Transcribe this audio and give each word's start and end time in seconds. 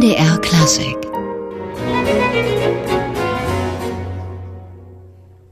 MDR 0.00 0.38
Klassik. 0.38 0.96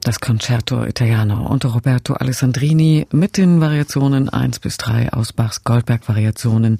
Das 0.01 0.19
Concerto 0.19 0.85
Italiano 0.85 1.45
unter 1.45 1.69
Roberto 1.69 2.15
Alessandrini 2.15 3.05
mit 3.11 3.37
den 3.37 3.61
Variationen 3.61 4.27
1 4.27 4.57
bis 4.57 4.77
3 4.77 5.13
aus 5.13 5.33
Bachs 5.33 5.63
Goldberg-Variationen 5.65 6.77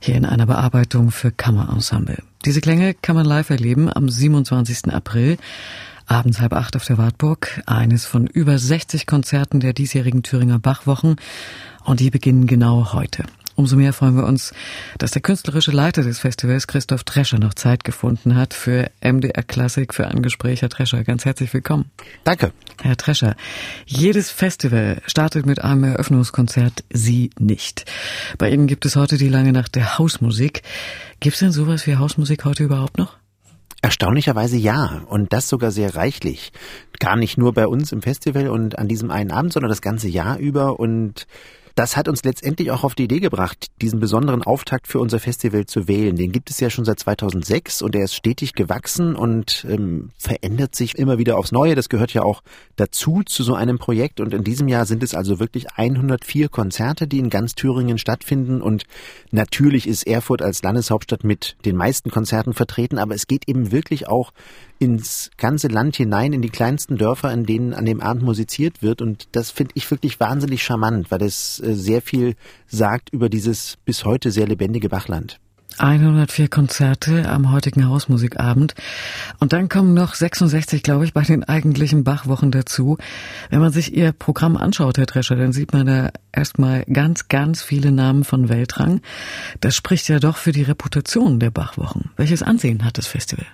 hier 0.00 0.14
in 0.14 0.24
einer 0.24 0.46
Bearbeitung 0.46 1.10
für 1.10 1.30
Kammerensemble. 1.30 2.22
Diese 2.46 2.62
Klänge 2.62 2.94
kann 2.94 3.16
man 3.16 3.26
live 3.26 3.50
erleben 3.50 3.94
am 3.94 4.08
27. 4.08 4.90
April 4.90 5.36
abends 6.06 6.40
halb 6.40 6.54
acht 6.54 6.74
auf 6.74 6.86
der 6.86 6.96
Wartburg, 6.96 7.62
eines 7.66 8.06
von 8.06 8.26
über 8.26 8.58
60 8.58 9.04
Konzerten 9.06 9.60
der 9.60 9.74
diesjährigen 9.74 10.22
Thüringer 10.22 10.58
Bachwochen 10.58 11.16
und 11.84 12.00
die 12.00 12.08
beginnen 12.08 12.46
genau 12.46 12.94
heute. 12.94 13.24
Umso 13.56 13.76
mehr 13.76 13.92
freuen 13.92 14.16
wir 14.16 14.24
uns, 14.24 14.52
dass 14.98 15.12
der 15.12 15.22
künstlerische 15.22 15.70
Leiter 15.70 16.02
des 16.02 16.18
Festivals, 16.18 16.66
Christoph 16.66 17.04
Drescher, 17.04 17.38
noch 17.38 17.54
Zeit 17.54 17.84
gefunden 17.84 18.34
hat 18.34 18.52
für 18.52 18.90
MDR 19.00 19.44
Klassik, 19.44 19.94
für 19.94 20.08
ein 20.08 20.22
Gespräch. 20.22 20.62
Herr 20.62 20.68
Drescher, 20.68 21.04
ganz 21.04 21.24
herzlich 21.24 21.54
willkommen. 21.54 21.90
Danke. 22.24 22.52
Herr 22.82 22.96
Drescher, 22.96 23.36
jedes 23.86 24.30
Festival 24.30 25.00
startet 25.06 25.46
mit 25.46 25.62
einem 25.62 25.84
Eröffnungskonzert, 25.84 26.82
Sie 26.90 27.30
nicht. 27.38 27.84
Bei 28.38 28.50
Ihnen 28.50 28.66
gibt 28.66 28.86
es 28.86 28.96
heute 28.96 29.18
die 29.18 29.28
lange 29.28 29.52
Nacht 29.52 29.76
der 29.76 29.98
Hausmusik. 29.98 30.62
Gibt 31.20 31.34
es 31.34 31.40
denn 31.40 31.52
sowas 31.52 31.86
wie 31.86 31.96
Hausmusik 31.96 32.44
heute 32.44 32.64
überhaupt 32.64 32.98
noch? 32.98 33.16
Erstaunlicherweise 33.82 34.56
ja. 34.56 35.02
Und 35.06 35.32
das 35.32 35.48
sogar 35.48 35.70
sehr 35.70 35.94
reichlich. 35.94 36.52
Gar 36.98 37.16
nicht 37.16 37.38
nur 37.38 37.52
bei 37.52 37.68
uns 37.68 37.92
im 37.92 38.02
Festival 38.02 38.48
und 38.48 38.78
an 38.78 38.88
diesem 38.88 39.12
einen 39.12 39.30
Abend, 39.30 39.52
sondern 39.52 39.68
das 39.68 39.82
ganze 39.82 40.08
Jahr 40.08 40.38
über. 40.38 40.80
Und 40.80 41.26
das 41.74 41.96
hat 41.96 42.08
uns 42.08 42.22
letztendlich 42.22 42.70
auch 42.70 42.84
auf 42.84 42.94
die 42.94 43.04
Idee 43.04 43.18
gebracht, 43.20 43.66
diesen 43.82 43.98
besonderen 43.98 44.42
Auftakt 44.42 44.86
für 44.86 45.00
unser 45.00 45.18
Festival 45.18 45.66
zu 45.66 45.88
wählen. 45.88 46.14
Den 46.14 46.30
gibt 46.30 46.50
es 46.50 46.60
ja 46.60 46.70
schon 46.70 46.84
seit 46.84 47.00
2006 47.00 47.82
und 47.82 47.96
er 47.96 48.04
ist 48.04 48.14
stetig 48.14 48.52
gewachsen 48.52 49.16
und 49.16 49.66
ähm, 49.68 50.10
verändert 50.16 50.76
sich 50.76 50.96
immer 50.96 51.18
wieder 51.18 51.36
aufs 51.36 51.50
Neue. 51.50 51.74
Das 51.74 51.88
gehört 51.88 52.14
ja 52.14 52.22
auch 52.22 52.42
dazu 52.76 53.22
zu 53.24 53.42
so 53.42 53.54
einem 53.54 53.78
Projekt. 53.78 54.20
Und 54.20 54.34
in 54.34 54.44
diesem 54.44 54.68
Jahr 54.68 54.86
sind 54.86 55.02
es 55.02 55.14
also 55.14 55.40
wirklich 55.40 55.72
104 55.74 56.48
Konzerte, 56.48 57.08
die 57.08 57.18
in 57.18 57.28
ganz 57.28 57.54
Thüringen 57.56 57.98
stattfinden. 57.98 58.62
Und 58.62 58.84
natürlich 59.32 59.88
ist 59.88 60.06
Erfurt 60.06 60.42
als 60.42 60.62
Landeshauptstadt 60.62 61.24
mit 61.24 61.56
den 61.64 61.76
meisten 61.76 62.10
Konzerten 62.10 62.54
vertreten, 62.54 62.98
aber 62.98 63.14
es 63.14 63.26
geht 63.26 63.48
eben 63.48 63.72
wirklich 63.72 64.06
auch 64.06 64.32
ins 64.84 65.30
ganze 65.36 65.68
Land 65.68 65.96
hinein, 65.96 66.32
in 66.32 66.42
die 66.42 66.50
kleinsten 66.50 66.96
Dörfer, 66.96 67.32
in 67.32 67.46
denen 67.46 67.74
an 67.74 67.86
dem 67.86 68.00
Abend 68.00 68.22
musiziert 68.22 68.82
wird. 68.82 69.02
Und 69.02 69.28
das 69.32 69.50
finde 69.50 69.72
ich 69.74 69.90
wirklich 69.90 70.20
wahnsinnig 70.20 70.62
charmant, 70.62 71.10
weil 71.10 71.22
es 71.22 71.60
äh, 71.60 71.74
sehr 71.74 72.02
viel 72.02 72.36
sagt 72.66 73.10
über 73.10 73.28
dieses 73.28 73.76
bis 73.84 74.04
heute 74.04 74.30
sehr 74.30 74.46
lebendige 74.46 74.88
Bachland. 74.88 75.40
104 75.78 76.48
Konzerte 76.48 77.28
am 77.28 77.50
heutigen 77.50 77.88
Hausmusikabend. 77.88 78.74
Und 79.40 79.52
dann 79.52 79.68
kommen 79.68 79.94
noch 79.94 80.14
66, 80.14 80.82
glaube 80.82 81.04
ich, 81.04 81.12
bei 81.12 81.22
den 81.22 81.42
eigentlichen 81.42 82.04
Bachwochen 82.04 82.52
dazu. 82.52 82.96
Wenn 83.50 83.60
man 83.60 83.72
sich 83.72 83.92
Ihr 83.92 84.12
Programm 84.12 84.56
anschaut, 84.56 84.98
Herr 84.98 85.06
Drescher, 85.06 85.36
dann 85.36 85.52
sieht 85.52 85.72
man 85.72 85.86
da 85.86 86.10
erstmal 86.32 86.84
ganz, 86.84 87.28
ganz 87.28 87.62
viele 87.62 87.90
Namen 87.90 88.22
von 88.22 88.48
Weltrang. 88.48 89.00
Das 89.60 89.74
spricht 89.74 90.08
ja 90.08 90.20
doch 90.20 90.36
für 90.36 90.52
die 90.52 90.62
Reputation 90.62 91.40
der 91.40 91.50
Bachwochen. 91.50 92.10
Welches 92.16 92.42
Ansehen 92.42 92.84
hat 92.84 92.98
das 92.98 93.08
Festival? 93.08 93.46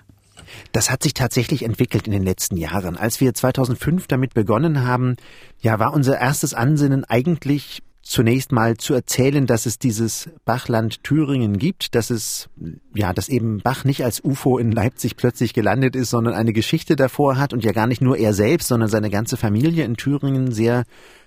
Das 0.73 0.91
hat 0.91 1.03
sich 1.03 1.15
tatsächlich 1.15 1.65
entwickelt 1.65 2.07
in 2.07 2.13
den 2.13 2.23
letzten 2.23 2.57
Jahren. 2.57 2.97
Als 2.97 3.21
wir 3.21 3.35
2005 3.35 4.07
damit 4.07 4.35
begonnen 4.35 4.87
haben, 4.87 5.17
ja, 5.61 5.79
war 5.79 5.93
unser 5.93 6.19
erstes 6.19 6.55
Ansinnen 6.55 7.05
eigentlich 7.05 7.83
zunächst 8.03 8.51
mal 8.51 8.77
zu 8.77 8.95
erzählen, 8.95 9.47
dass 9.47 9.67
es 9.67 9.79
dieses 9.79 10.31
Bachland 10.45 11.05
Thüringen 11.05 11.59
gibt, 11.59 11.95
dass 11.95 12.11
es, 12.11 12.49
ja, 12.95 13.13
dass 13.13 13.29
eben 13.29 13.61
Bach 13.61 13.85
nicht 13.85 14.05
als 14.05 14.25
UFO 14.25 14.59
in 14.59 14.73
Leipzig 14.73 15.17
plötzlich 15.17 15.55
gelandet 15.55 15.95
ist, 15.95 16.11
sondern 16.11 16.35
eine 16.35 16.53
Geschichte 16.53 16.97
davor 16.97 17.37
hat 17.37 17.53
und 17.53 17.63
ja 17.65 17.73
gar 17.73 17.87
nicht 17.87 18.01
nur 18.01 18.17
er 18.17 18.35
selbst, 18.35 18.69
sondern 18.69 18.89
seine 18.89 19.11
ganze 19.11 19.37
Familie 19.37 19.85
in 19.85 19.97
Thüringen 19.97 20.51
sehr 20.51 20.85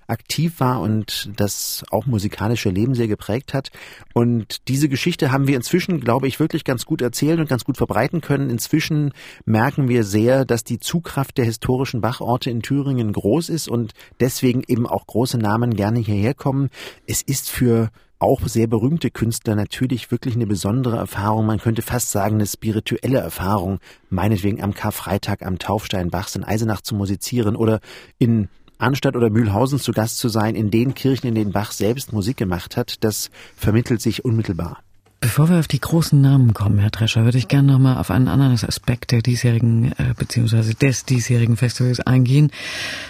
aktiv 0.08 0.60
war 0.60 0.82
und 0.82 1.32
das 1.36 1.84
auch 1.92 2.06
musikalische 2.06 2.70
Leben 2.70 2.96
sehr 2.96 3.08
geprägt 3.08 3.54
hat. 3.54 3.70
Und 4.14 4.68
diese 4.68 4.90
Geschichte 4.90 5.32
haben 5.32 5.48
wir 5.48 5.56
inzwischen, 5.56 6.00
glaube 6.00 6.28
ich, 6.28 6.40
wirklich 6.40 6.64
ganz 6.64 6.86
gut 6.86 7.02
erzählen 7.02 7.40
und 7.40 7.50
ganz 7.50 7.64
gut 7.64 7.78
verbreiten 7.78 8.22
können. 8.22 8.50
Inzwischen 8.50 9.14
merken 9.46 9.88
wir 9.88 10.04
sehr, 10.04 10.46
dass 10.46 10.64
die 10.64 10.80
Zugkraft 10.80 11.38
der 11.38 11.46
historischen 11.46 12.02
Bachorte 12.02 12.50
in 12.50 12.62
Thüringen 12.62 13.14
groß 13.14 13.50
ist 13.50 13.68
und 13.68 13.94
deswegen 14.20 14.64
eben 14.68 14.88
auch 14.88 15.08
große 15.08 15.38
Namen 15.38 15.76
gerne 15.76 16.00
hierher 16.00 16.34
kommen. 16.34 16.70
Es 17.08 17.22
ist 17.22 17.50
für 17.50 17.90
auch 18.24 18.48
sehr 18.48 18.68
berühmte 18.68 19.12
Künstler 19.12 19.54
natürlich 19.54 20.10
wirklich 20.10 20.36
eine 20.36 20.48
besondere 20.48 20.96
Erfahrung. 20.96 21.46
Man 21.46 21.60
könnte 21.60 21.82
fast 21.82 22.10
sagen, 22.10 22.36
eine 22.36 22.46
spirituelle 22.46 23.20
Erfahrung, 23.20 23.80
meinetwegen 24.10 24.64
am 24.64 24.74
Karfreitag 24.74 25.46
am 25.46 25.60
Taufstein 25.60 26.10
Bachs 26.10 26.38
in 26.38 26.46
Eisenach 26.46 26.80
zu 26.80 26.96
musizieren 26.96 27.58
oder 27.58 27.82
in 28.20 28.48
Arnstadt 28.78 29.16
oder 29.16 29.30
Mühlhausen 29.30 29.80
zu 29.80 29.92
Gast 29.92 30.18
zu 30.18 30.30
sein, 30.30 30.56
in 30.56 30.72
den 30.72 30.94
Kirchen, 30.94 31.28
in 31.28 31.36
denen 31.36 31.52
Bach 31.52 31.72
selbst 31.72 32.14
Musik 32.14 32.38
gemacht 32.38 32.78
hat, 32.78 33.04
das 33.04 33.32
vermittelt 33.56 34.02
sich 34.02 34.26
unmittelbar. 34.26 34.82
Bevor 35.24 35.50
wir 35.50 35.60
auf 35.60 35.70
die 35.70 35.80
großen 35.80 36.20
Namen 36.20 36.54
kommen, 36.54 36.80
Herr 36.80 36.90
Drescher, 36.90 37.24
würde 37.24 37.38
ich 37.38 37.48
gerne 37.48 37.72
nochmal 37.72 37.98
auf 37.98 38.12
einen 38.12 38.28
anderen 38.28 38.52
Aspekt 38.52 39.12
der 39.12 39.22
diesjährigen 39.22 39.94
äh, 39.94 40.14
beziehungsweise 40.18 40.76
des 40.76 41.06
diesjährigen 41.06 41.56
Festivals 41.56 42.02
eingehen. 42.02 42.52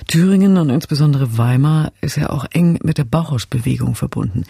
Thüringen 0.07 0.57
und 0.57 0.69
insbesondere 0.69 1.39
Weimar 1.39 1.91
ist 2.01 2.17
ja 2.17 2.29
auch 2.29 2.45
eng 2.51 2.77
mit 2.83 2.99
der 2.99 3.05
Bauhausbewegung 3.05 3.95
verbunden. 3.95 4.43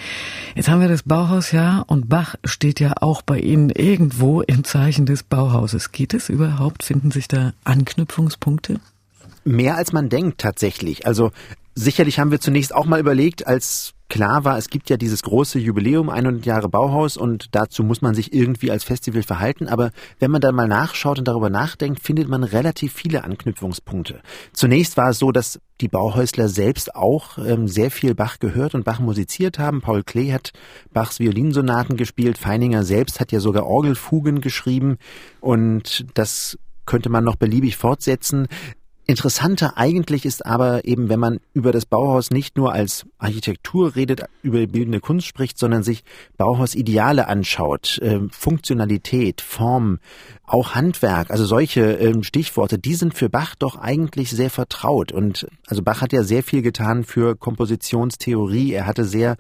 Jetzt 0.56 0.68
haben 0.68 0.82
wir 0.82 0.90
das 0.90 1.04
Bauhausjahr 1.04 1.86
und 1.88 2.10
Bach 2.10 2.36
steht 2.44 2.82
ja 2.82 2.96
auch 3.00 3.22
bei 3.22 3.40
Ihnen 3.40 3.70
irgendwo 3.70 4.42
im 4.42 4.66
Zeichen 4.66 5.06
des 5.06 5.24
Bauhauses. 5.24 5.94
Geht 5.94 6.14
es 6.14 6.28
überhaupt? 6.28 6.84
Finden 6.84 7.12
sich 7.12 7.30
da 7.30 7.54
Anknüpfungspunkte? 7.64 8.82
Mehr 9.44 9.76
als 9.76 9.94
man 9.94 10.10
denkt 10.10 10.40
tatsächlich. 10.40 11.06
Also 11.06 11.32
sicherlich 11.76 12.20
haben 12.20 12.32
wir 12.32 12.40
zunächst 12.40 12.74
auch 12.74 12.86
mal 12.86 13.00
überlegt, 13.00 13.48
als 13.48 13.94
klar 14.10 14.46
war, 14.46 14.60
es 14.60 14.70
gibt 14.70 14.92
ja 14.92 14.98
dieses 14.98 15.24
große 15.24 15.58
Jubiläum 15.58 16.10
100 16.10 16.46
Jahre 16.46 16.70
Bauhaus 16.70 17.18
und 17.18 17.48
dazu 17.56 17.84
muss 17.84 18.04
man 18.04 18.14
sich 18.14 18.32
irgendwie 18.32 18.70
als 18.70 18.84
Festival 18.84 19.24
verhalten. 19.24 19.68
Aber 19.68 19.90
wenn 20.20 20.30
man 20.30 20.40
dann 20.40 20.54
mal 20.54 20.68
nachschaut 20.68 21.18
und 21.18 21.28
darüber 21.28 21.50
nachdenkt, 21.50 22.00
findet 22.00 22.30
man 22.30 22.44
relativ 22.44 22.94
viele 22.94 23.24
Anknüpfungspunkte. 23.24 24.22
Zunächst 24.54 24.98
war 24.98 25.10
es 25.10 25.20
so, 25.20 25.32
dass 25.32 25.60
die 25.82 25.88
Bauhäusler 25.88 26.48
selbst 26.48 26.96
auch 26.96 27.40
ähm, 27.40 27.68
sehr 27.68 27.90
viel 27.90 28.14
Bach 28.14 28.38
gehört 28.38 28.76
und 28.76 28.86
Bach 28.86 29.00
musiziert 29.00 29.58
haben. 29.58 29.82
Paul 29.82 30.04
Klee 30.04 30.32
hat 30.32 30.52
Bachs 30.94 31.20
Violinsonaten 31.20 31.98
gespielt. 31.98 32.38
Feininger 32.38 32.84
selbst 32.84 33.20
hat 33.20 33.32
ja 33.32 33.40
sogar 33.40 33.66
Orgelfugen 33.66 34.42
geschrieben 34.42 34.98
und 35.42 36.06
das 36.14 36.60
könnte 36.86 37.10
man 37.10 37.24
noch 37.24 37.38
beliebig 37.38 37.78
fortsetzen. 37.78 38.48
Interessanter 39.06 39.78
eigentlich 39.78 40.26
ist 40.26 40.46
aber 40.46 40.86
eben, 40.86 41.10
wenn 41.10 41.20
man 41.20 41.40
über 41.54 41.72
das 41.74 41.86
Bauhaus 41.86 42.32
nicht 42.32 42.56
nur 42.56 42.72
als 42.72 43.06
Architektur 43.18 43.96
redet, 43.96 44.24
über 44.44 44.66
bildende 44.66 45.02
Kunst 45.02 45.28
spricht, 45.28 45.58
sondern 45.58 45.84
sich 45.84 46.04
Bauhausideale 46.38 47.28
anschaut, 47.28 48.00
äh, 48.00 48.20
Funktionalität, 48.32 49.42
Form, 49.42 50.00
auch 50.54 50.76
Handwerk, 50.76 51.32
also 51.32 51.46
solche 51.46 51.94
ähm, 51.94 52.22
Stichworte, 52.22 52.78
die 52.78 52.94
sind 52.94 53.16
für 53.16 53.28
Bach 53.28 53.56
doch 53.56 53.76
eigentlich 53.76 54.30
sehr 54.30 54.52
vertraut. 54.52 55.12
Und 55.12 55.48
also 55.66 55.82
Bach 55.82 56.02
hat 56.02 56.14
ja 56.14 56.22
sehr 56.22 56.44
viel 56.44 56.62
getan 56.62 57.04
für 57.04 57.36
Kompositionstheorie. 57.36 58.72
Er 58.72 58.86
hatte 58.86 59.04
sehr 59.04 59.38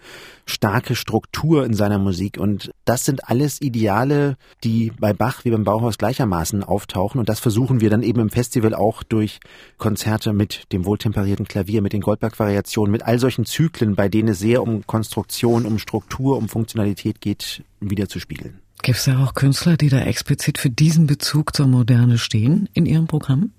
starke 0.48 0.96
Struktur 0.96 1.66
in 1.66 1.76
seiner 1.76 2.00
Musik. 2.00 2.40
Und 2.40 2.72
das 2.86 3.06
sind 3.06 3.30
alles 3.30 3.62
Ideale, 3.62 4.38
die 4.64 4.92
bei 5.00 5.14
Bach 5.14 5.46
wie 5.46 5.52
beim 5.52 5.64
Bauhaus 5.64 6.00
gleichermaßen 6.00 6.64
auftauchen. 6.64 7.20
Und 7.20 7.30
das 7.30 7.40
versuchen 7.40 7.80
wir 7.80 7.92
dann 7.92 8.02
eben 8.02 8.20
im 8.20 8.32
Festival 8.32 8.74
auch 8.74 9.04
durch 9.04 9.40
Konzerte 9.78 10.34
mit 10.34 10.72
dem 10.72 10.84
wohltemperierten 10.84 11.48
Klavier, 11.48 11.84
mit 11.84 11.94
den 11.94 12.02
Goldberg-Variationen, 12.02 12.92
mit 12.92 13.04
all 13.04 13.20
solchen 13.20 13.46
Zyklen, 13.46 13.94
bei 13.96 14.10
denen 14.10 14.30
es 14.30 14.40
sehr 14.40 14.64
um 14.64 14.88
Konstruktion, 14.88 15.68
um 15.68 15.78
Struktur, 15.78 16.38
um 16.38 16.50
Funktionalität 16.50 17.22
geht, 17.22 17.64
wieder 17.80 18.10
zu 18.10 18.20
spiegeln. 18.20 18.63
Gibt 18.84 18.98
es 18.98 19.06
da 19.06 19.24
auch 19.24 19.34
Künstler, 19.34 19.78
die 19.78 19.88
da 19.88 20.02
explizit 20.02 20.58
für 20.58 20.70
diesen 20.70 21.08
Bezug 21.08 21.56
zur 21.56 21.68
Moderne 21.68 22.18
stehen 22.18 22.68
in 22.74 22.86
ihrem 22.86 23.08
Programm? 23.08 23.52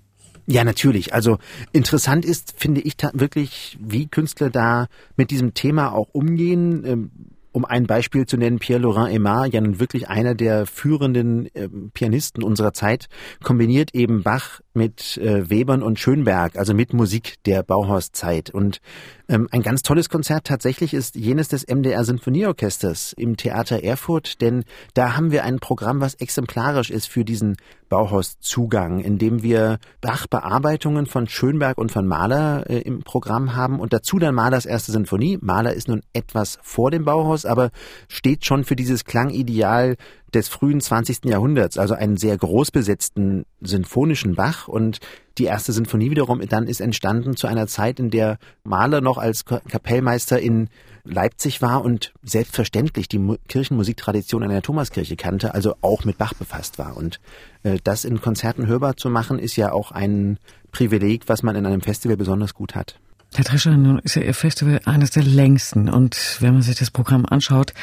Ja, 0.45 0.63
natürlich. 0.63 1.15
Also 1.15 1.39
interessant 1.71 2.25
ist, 2.25 2.53
finde 2.57 2.81
ich 2.81 2.95
wirklich, 3.13 3.75
wie 3.81 4.05
Künstler 4.05 4.51
da 4.51 4.85
mit 5.17 5.31
diesem 5.31 5.55
Thema 5.55 5.93
auch 5.93 6.09
umgehen. 6.11 6.85
Ähm, 6.85 7.11
um 7.55 7.63
ein 7.63 7.87
Beispiel 7.87 8.25
zu 8.25 8.35
nennen, 8.35 8.59
Pierre-Laurent 8.59 9.15
Aimard, 9.15 9.53
ja 9.53 9.61
nun 9.61 9.79
wirklich 9.79 10.09
einer 10.09 10.35
der 10.35 10.65
führenden 10.65 11.47
äh, 11.55 11.69
Pianisten 11.93 12.43
unserer 12.43 12.73
Zeit, 12.73 13.07
kombiniert 13.41 13.95
eben 13.95 14.23
Bach 14.23 14.59
mit 14.73 15.17
äh, 15.17 15.49
Webern 15.49 15.81
und 15.81 15.97
Schönberg, 15.97 16.57
also 16.57 16.73
mit 16.73 16.93
Musik 16.93 17.35
der 17.45 17.63
Bauhauszeit. 17.63 18.49
Und 18.49 18.81
ähm, 19.27 19.47
ein 19.51 19.61
ganz 19.61 19.81
tolles 19.81 20.09
Konzert 20.09 20.45
tatsächlich 20.45 20.93
ist 20.93 21.15
jenes 21.15 21.47
des 21.47 21.65
MDR 21.67 22.03
Sinfonieorchesters 22.03 23.13
im 23.13 23.37
Theater 23.37 23.83
Erfurt, 23.83 24.41
denn 24.41 24.65
da 24.93 25.17
haben 25.17 25.31
wir 25.31 25.43
ein 25.43 25.59
Programm, 25.59 26.01
was 26.01 26.15
exemplarisch 26.15 26.91
ist 26.91 27.07
für 27.07 27.25
diesen 27.25 27.57
Bauhauszugang, 27.89 28.99
in 28.99 29.17
dem 29.17 29.41
wir 29.41 29.79
Bach-Bearbeitungen 30.01 31.05
von 31.05 31.27
Schönberg 31.27 31.77
und 31.77 31.91
von 31.91 32.05
Mahler 32.07 32.69
äh, 32.69 32.79
im 32.79 33.03
Programm 33.03 33.55
haben 33.55 33.79
und 33.79 33.93
dazu 33.93 34.19
dann 34.19 34.35
Mahlers 34.35 34.65
erste 34.65 34.91
Sinfonie. 34.91 35.37
Mahler 35.41 35.73
ist 35.73 35.87
nun 35.87 36.01
etwas 36.13 36.59
vor 36.61 36.91
dem 36.91 37.05
Bauhaus, 37.05 37.45
aber 37.45 37.71
steht 38.07 38.45
schon 38.45 38.63
für 38.63 38.75
dieses 38.75 39.05
Klangideal 39.05 39.95
des 40.35 40.49
frühen 40.49 40.81
20. 40.81 41.25
Jahrhunderts, 41.25 41.77
also 41.77 41.93
einen 41.93 42.17
sehr 42.17 42.37
groß 42.37 42.71
besetzten 42.71 43.45
sinfonischen 43.61 44.35
Bach 44.35 44.67
und 44.67 44.99
die 45.37 45.45
erste 45.45 45.73
Sinfonie 45.73 46.11
wiederum 46.11 46.41
dann 46.47 46.67
ist 46.67 46.79
entstanden 46.79 47.35
zu 47.35 47.47
einer 47.47 47.67
Zeit, 47.67 47.99
in 47.99 48.09
der 48.09 48.37
Mahler 48.63 49.01
noch 49.01 49.17
als 49.17 49.45
Kapellmeister 49.45 50.39
in 50.39 50.69
Leipzig 51.03 51.61
war 51.61 51.83
und 51.83 52.13
selbstverständlich 52.23 53.07
die 53.07 53.37
Kirchenmusiktradition 53.47 54.43
in 54.43 54.49
der 54.49 54.61
Thomaskirche 54.61 55.15
kannte, 55.15 55.53
also 55.53 55.75
auch 55.81 56.03
mit 56.03 56.17
Bach 56.17 56.33
befasst 56.33 56.79
war. 56.79 56.97
Und 56.97 57.19
äh, 57.63 57.77
das 57.83 58.05
in 58.05 58.21
Konzerten 58.21 58.67
hörbar 58.67 58.97
zu 58.97 59.09
machen, 59.09 59.39
ist 59.39 59.55
ja 59.55 59.71
auch 59.71 59.91
ein 59.91 60.39
Privileg, 60.71 61.27
was 61.27 61.43
man 61.43 61.55
in 61.55 61.65
einem 61.65 61.81
Festival 61.81 62.17
besonders 62.17 62.53
gut 62.53 62.75
hat. 62.75 62.99
Herr 63.35 63.43
Drescher, 63.43 63.75
nun 63.75 63.99
ist 63.99 64.15
ja 64.15 64.21
Ihr 64.21 64.33
Festival 64.33 64.79
eines 64.85 65.11
der 65.11 65.23
längsten 65.23 65.89
und 65.89 66.37
wenn 66.39 66.53
man 66.53 66.61
sich 66.61 66.77
das 66.77 66.89
Programm 66.89 67.25
anschaut, 67.25 67.73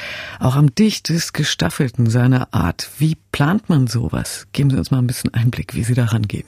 auch 0.41 0.57
am 0.57 0.75
dichtest 0.75 1.35
gestaffelten 1.35 2.09
seiner 2.09 2.55
Art. 2.55 2.89
Wie 2.97 3.19
plant 3.33 3.69
man 3.69 3.87
sowas? 3.87 4.47
Geben 4.53 4.71
Sie 4.71 4.79
uns 4.79 4.91
mal 4.91 4.97
ein 4.97 5.07
bisschen 5.07 5.35
Einblick, 5.35 5.75
wie 5.75 5.85
Sie 5.85 5.93
daran 5.93 6.23
gehen. 6.23 6.47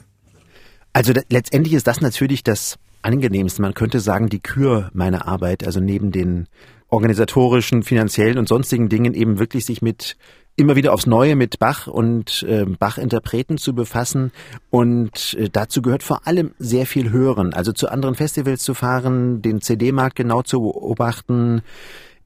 Also 0.91 1.13
letztendlich 1.29 1.75
ist 1.75 1.85
das 1.85 2.01
natürlich 2.01 2.43
das 2.43 2.79
angenehmste. 3.03 3.61
Man 3.61 3.75
könnte 3.75 3.99
sagen, 3.99 4.27
die 4.27 4.39
Kür 4.39 4.89
meiner 4.93 5.27
Arbeit, 5.27 5.63
also 5.67 5.79
neben 5.79 6.11
den 6.11 6.47
organisatorischen, 6.89 7.83
finanziellen 7.83 8.39
und 8.39 8.47
sonstigen 8.47 8.89
Dingen 8.89 9.13
eben 9.13 9.37
wirklich 9.37 9.65
sich 9.65 9.83
mit 9.83 10.17
immer 10.55 10.75
wieder 10.75 10.93
aufs 10.93 11.05
Neue 11.05 11.35
mit 11.35 11.59
Bach 11.59 11.87
und 11.87 12.43
äh, 12.43 12.65
Bach-Interpreten 12.65 13.57
zu 13.57 13.75
befassen. 13.75 14.31
Und 14.69 15.35
äh, 15.37 15.49
dazu 15.49 15.81
gehört 15.81 16.03
vor 16.03 16.27
allem 16.27 16.51
sehr 16.57 16.85
viel 16.85 17.11
Hören. 17.11 17.53
Also 17.53 17.73
zu 17.73 17.89
anderen 17.89 18.15
Festivals 18.15 18.63
zu 18.63 18.73
fahren, 18.73 19.41
den 19.41 19.61
CD-Markt 19.61 20.15
genau 20.15 20.41
zu 20.41 20.61
beobachten, 20.61 21.61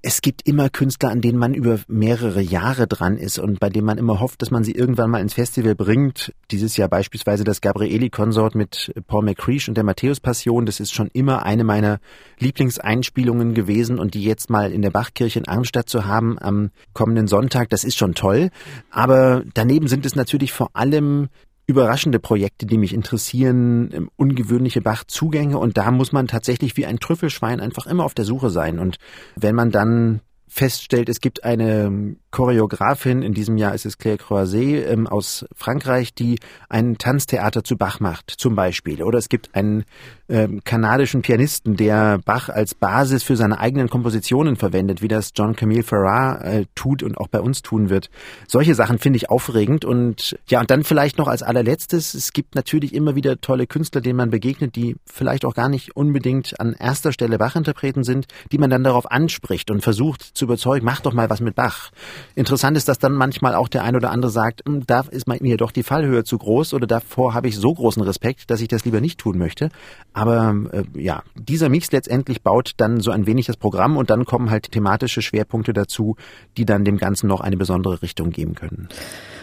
es 0.02 0.22
gibt 0.22 0.48
immer 0.48 0.70
Künstler, 0.70 1.10
an 1.10 1.20
denen 1.20 1.38
man 1.38 1.54
über 1.54 1.80
mehrere 1.88 2.40
Jahre 2.42 2.88
dran 2.88 3.18
ist 3.18 3.38
und 3.38 3.60
bei 3.60 3.70
denen 3.70 3.86
man 3.86 3.98
immer 3.98 4.22
hofft, 4.22 4.42
dass 4.42 4.50
man 4.50 4.64
sie 4.64 4.72
irgendwann 4.72 5.10
mal 5.10 5.20
ins 5.20 5.34
Festival 5.34 5.76
bringt. 5.76 6.34
Dieses 6.52 6.78
Jahr 6.78 6.88
beispielsweise 6.88 7.44
das 7.44 7.60
Gabrieli-Konsort 7.60 8.56
mit 8.56 8.94
Paul 9.08 9.26
McCreesh 9.26 9.68
und 9.68 9.76
der 9.76 9.84
Matthäus-Passion. 9.84 10.66
Das 10.66 10.80
ist 10.80 10.94
schon 10.94 11.10
immer 11.12 11.44
eine 11.44 11.66
meiner 11.66 12.00
Lieblingseinspielungen 12.40 13.54
gewesen 13.54 14.00
und 14.00 14.14
die 14.14 14.24
jetzt 14.24 14.50
mal 14.50 14.72
in 14.72 14.82
der 14.82 14.92
Bachkirche 14.92 15.40
in 15.40 15.48
Arnstadt 15.48 15.90
zu 15.90 16.06
haben 16.06 16.40
am 16.40 16.72
kommenden 16.94 17.28
Sonntag, 17.28 17.70
das 17.70 17.84
ist 17.84 17.98
schon 17.98 18.16
toll. 18.16 18.52
Aber 18.92 19.44
daneben 19.54 19.90
sind 19.90 20.06
es 20.06 20.16
natürlich 20.16 20.54
vor 20.54 20.70
allem 20.74 21.28
überraschende 21.70 22.20
Projekte, 22.20 22.66
die 22.66 22.80
mich 22.80 22.96
interessieren, 22.96 23.92
ähm, 23.94 24.10
ungewöhnliche 24.16 24.82
Bachzugänge. 24.82 25.58
Und 25.60 25.78
da 25.78 25.92
muss 25.92 26.12
man 26.12 26.28
tatsächlich 26.28 26.76
wie 26.78 26.88
ein 26.88 27.00
Trüffelschwein 27.00 27.60
einfach 27.60 27.86
immer 27.86 28.06
auf 28.06 28.16
der 28.16 28.26
Suche 28.26 28.50
sein. 28.50 28.80
Und 28.80 28.98
wenn 29.36 29.54
man 29.54 29.70
dann 29.70 30.22
feststellt, 30.48 31.10
es 31.10 31.22
gibt 31.22 31.44
eine 31.44 32.16
Choreografin, 32.32 33.24
in 33.24 33.34
diesem 33.34 33.58
Jahr 33.58 33.74
ist 33.74 33.86
es 33.86 33.98
Claire 33.98 34.18
Croiset 34.18 34.86
ähm, 34.88 35.08
aus 35.08 35.46
Frankreich, 35.56 36.14
die 36.14 36.40
ein 36.70 36.98
Tanztheater 36.98 37.64
zu 37.64 37.76
Bach 37.76 38.00
macht, 38.00 38.30
zum 38.30 38.56
Beispiel. 38.56 39.02
Oder 39.02 39.18
es 39.18 39.30
gibt 39.30 39.56
einen 39.56 39.84
ähm, 40.30 40.62
kanadischen 40.64 41.24
Pianisten, 41.24 41.76
der 41.76 42.20
Bach 42.24 42.50
als 42.50 42.76
Basis 42.76 43.24
für 43.24 43.36
seine 43.36 43.60
eigenen 43.60 43.90
Kompositionen 43.90 44.58
verwendet, 44.58 45.02
wie 45.02 45.08
das 45.08 45.32
John 45.36 45.56
Camille 45.56 45.82
Farrar 45.82 46.46
äh, 46.46 46.66
tut 46.76 47.02
und 47.02 47.18
auch 47.18 47.28
bei 47.28 47.40
uns 47.40 47.64
tun 47.64 47.90
wird. 47.90 48.12
Solche 48.48 48.76
Sachen 48.76 49.00
finde 49.00 49.18
ich 49.18 49.30
aufregend 49.30 49.84
und 49.84 50.38
ja, 50.48 50.60
und 50.60 50.70
dann 50.70 50.84
vielleicht 50.84 51.18
noch 51.18 51.28
als 51.28 51.42
allerletztes, 51.42 52.14
es 52.14 52.32
gibt 52.32 52.54
natürlich 52.54 52.94
immer 52.94 53.16
wieder 53.16 53.42
tolle 53.42 53.66
Künstler, 53.66 54.02
denen 54.02 54.18
man 54.18 54.30
begegnet, 54.30 54.76
die 54.76 54.98
vielleicht 55.06 55.46
auch 55.46 55.56
gar 55.56 55.70
nicht 55.70 55.96
unbedingt 55.96 56.60
an 56.60 56.74
erster 56.74 57.12
Stelle 57.12 57.40
Bach-Interpreten 57.40 58.04
sind, 58.04 58.28
die 58.52 58.60
man 58.60 58.70
dann 58.70 58.84
darauf 58.84 59.10
anspricht 59.10 59.72
und 59.72 59.82
versucht 59.82 60.22
zu 60.22 60.46
überzeugen, 60.46 60.86
mach 60.86 61.02
doch 61.02 61.14
mal 61.14 61.30
was 61.30 61.42
mit 61.42 61.56
Bach. 61.56 61.90
Interessant 62.36 62.78
ist, 62.78 62.88
dass 62.88 63.00
dann 63.00 63.14
manchmal 63.14 63.56
auch 63.56 63.68
der 63.68 63.84
ein 63.84 63.96
oder 63.96 64.12
andere 64.12 64.32
sagt, 64.32 64.62
hm, 64.66 64.86
da 64.86 65.02
ist 65.10 65.28
mir 65.28 65.58
doch 65.58 65.72
die 65.72 65.84
Fallhöhe 65.84 66.24
zu 66.24 66.38
groß 66.38 66.74
oder 66.74 66.88
davor 66.88 67.34
habe 67.34 67.48
ich 67.48 67.58
so 67.58 67.74
großen 67.74 68.02
Respekt, 68.02 68.50
dass 68.50 68.62
ich 68.62 68.68
das 68.68 68.86
lieber 68.86 69.02
nicht 69.02 69.20
tun 69.20 69.38
möchte. 69.38 69.70
Aber 70.14 70.56
äh, 70.72 70.84
ja, 70.96 71.24
dieser 71.36 71.70
Mix 71.70 71.92
letztendlich 71.92 72.42
baut 72.42 72.74
dann 72.78 73.02
so 73.02 73.12
ein 73.12 73.26
wenig 73.26 73.46
das 73.46 73.58
Programm 73.58 73.98
und 73.98 74.10
dann 74.10 74.26
kommen 74.26 74.50
halt 74.50 74.72
thematische 74.72 75.22
Schwerpunkte 75.22 75.74
dazu, 75.74 76.16
die 76.58 76.66
dann 76.66 76.86
dem 76.86 76.98
Ganzen 76.98 77.28
noch 77.28 77.42
eine 77.42 77.58
besondere 77.58 78.02
Richtung 78.02 78.32
geben 78.32 78.56
können. 78.56 78.90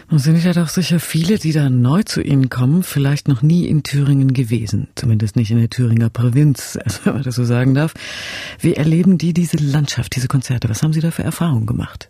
Nun 0.09 0.19
sind 0.19 0.41
ja 0.41 0.53
doch 0.53 0.69
sicher 0.69 1.01
viele, 1.01 1.37
die 1.37 1.51
da 1.51 1.69
neu 1.69 2.01
zu 2.03 2.21
Ihnen 2.21 2.49
kommen, 2.49 2.83
vielleicht 2.83 3.27
noch 3.27 3.41
nie 3.41 3.67
in 3.67 3.83
Thüringen 3.83 4.33
gewesen. 4.33 4.87
Zumindest 4.95 5.35
nicht 5.35 5.51
in 5.51 5.57
der 5.57 5.69
Thüringer 5.69 6.09
Provinz, 6.09 6.77
also 6.83 6.99
wenn 7.03 7.13
man 7.15 7.23
das 7.23 7.35
so 7.35 7.43
sagen 7.43 7.73
darf. 7.73 7.93
Wie 8.59 8.73
erleben 8.73 9.17
die 9.17 9.33
diese 9.33 9.57
Landschaft, 9.57 10.15
diese 10.15 10.29
Konzerte? 10.29 10.69
Was 10.69 10.81
haben 10.81 10.93
Sie 10.93 11.01
da 11.01 11.11
für 11.11 11.23
Erfahrungen 11.23 11.65
gemacht? 11.65 12.07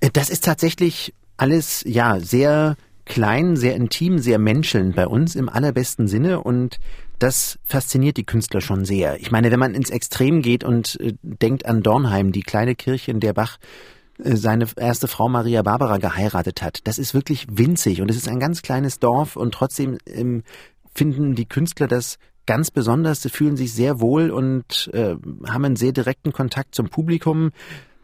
Äh, 0.00 0.10
das 0.12 0.30
ist 0.30 0.44
tatsächlich 0.44 1.14
alles, 1.36 1.82
ja, 1.86 2.18
sehr 2.20 2.76
klein, 3.04 3.56
sehr 3.56 3.76
intim, 3.76 4.18
sehr 4.18 4.38
menschelnd 4.38 4.96
bei 4.96 5.06
uns 5.06 5.36
im 5.36 5.48
allerbesten 5.48 6.08
Sinne 6.08 6.42
und 6.42 6.78
das 7.18 7.58
fasziniert 7.64 8.16
die 8.18 8.26
Künstler 8.26 8.60
schon 8.60 8.84
sehr. 8.84 9.18
Ich 9.20 9.30
meine, 9.30 9.50
wenn 9.50 9.60
man 9.60 9.74
ins 9.74 9.90
Extrem 9.90 10.42
geht 10.42 10.64
und 10.64 11.00
äh, 11.00 11.14
denkt 11.22 11.64
an 11.66 11.82
Dornheim, 11.82 12.32
die 12.32 12.42
kleine 12.42 12.74
Kirche, 12.74 13.10
in 13.10 13.20
der 13.20 13.32
Bach 13.32 13.58
äh, 14.22 14.36
seine 14.36 14.66
erste 14.76 15.08
Frau 15.08 15.28
Maria 15.28 15.62
Barbara 15.62 15.98
geheiratet 15.98 16.62
hat. 16.62 16.80
Das 16.84 16.98
ist 16.98 17.14
wirklich 17.14 17.46
winzig 17.50 18.02
und 18.02 18.10
es 18.10 18.16
ist 18.16 18.28
ein 18.28 18.40
ganz 18.40 18.60
kleines 18.62 18.98
Dorf 18.98 19.36
und 19.36 19.54
trotzdem 19.54 19.98
ähm, 20.06 20.42
finden 20.94 21.34
die 21.34 21.46
Künstler 21.46 21.86
das 21.86 22.18
ganz 22.46 22.70
besonders, 22.70 23.22
sie 23.22 23.30
fühlen 23.30 23.56
sich 23.56 23.72
sehr 23.72 24.00
wohl 24.00 24.30
und 24.30 24.90
äh, 24.92 25.16
haben 25.48 25.64
einen 25.64 25.76
sehr 25.76 25.92
direkten 25.92 26.32
Kontakt 26.32 26.74
zum 26.74 26.88
Publikum 26.88 27.50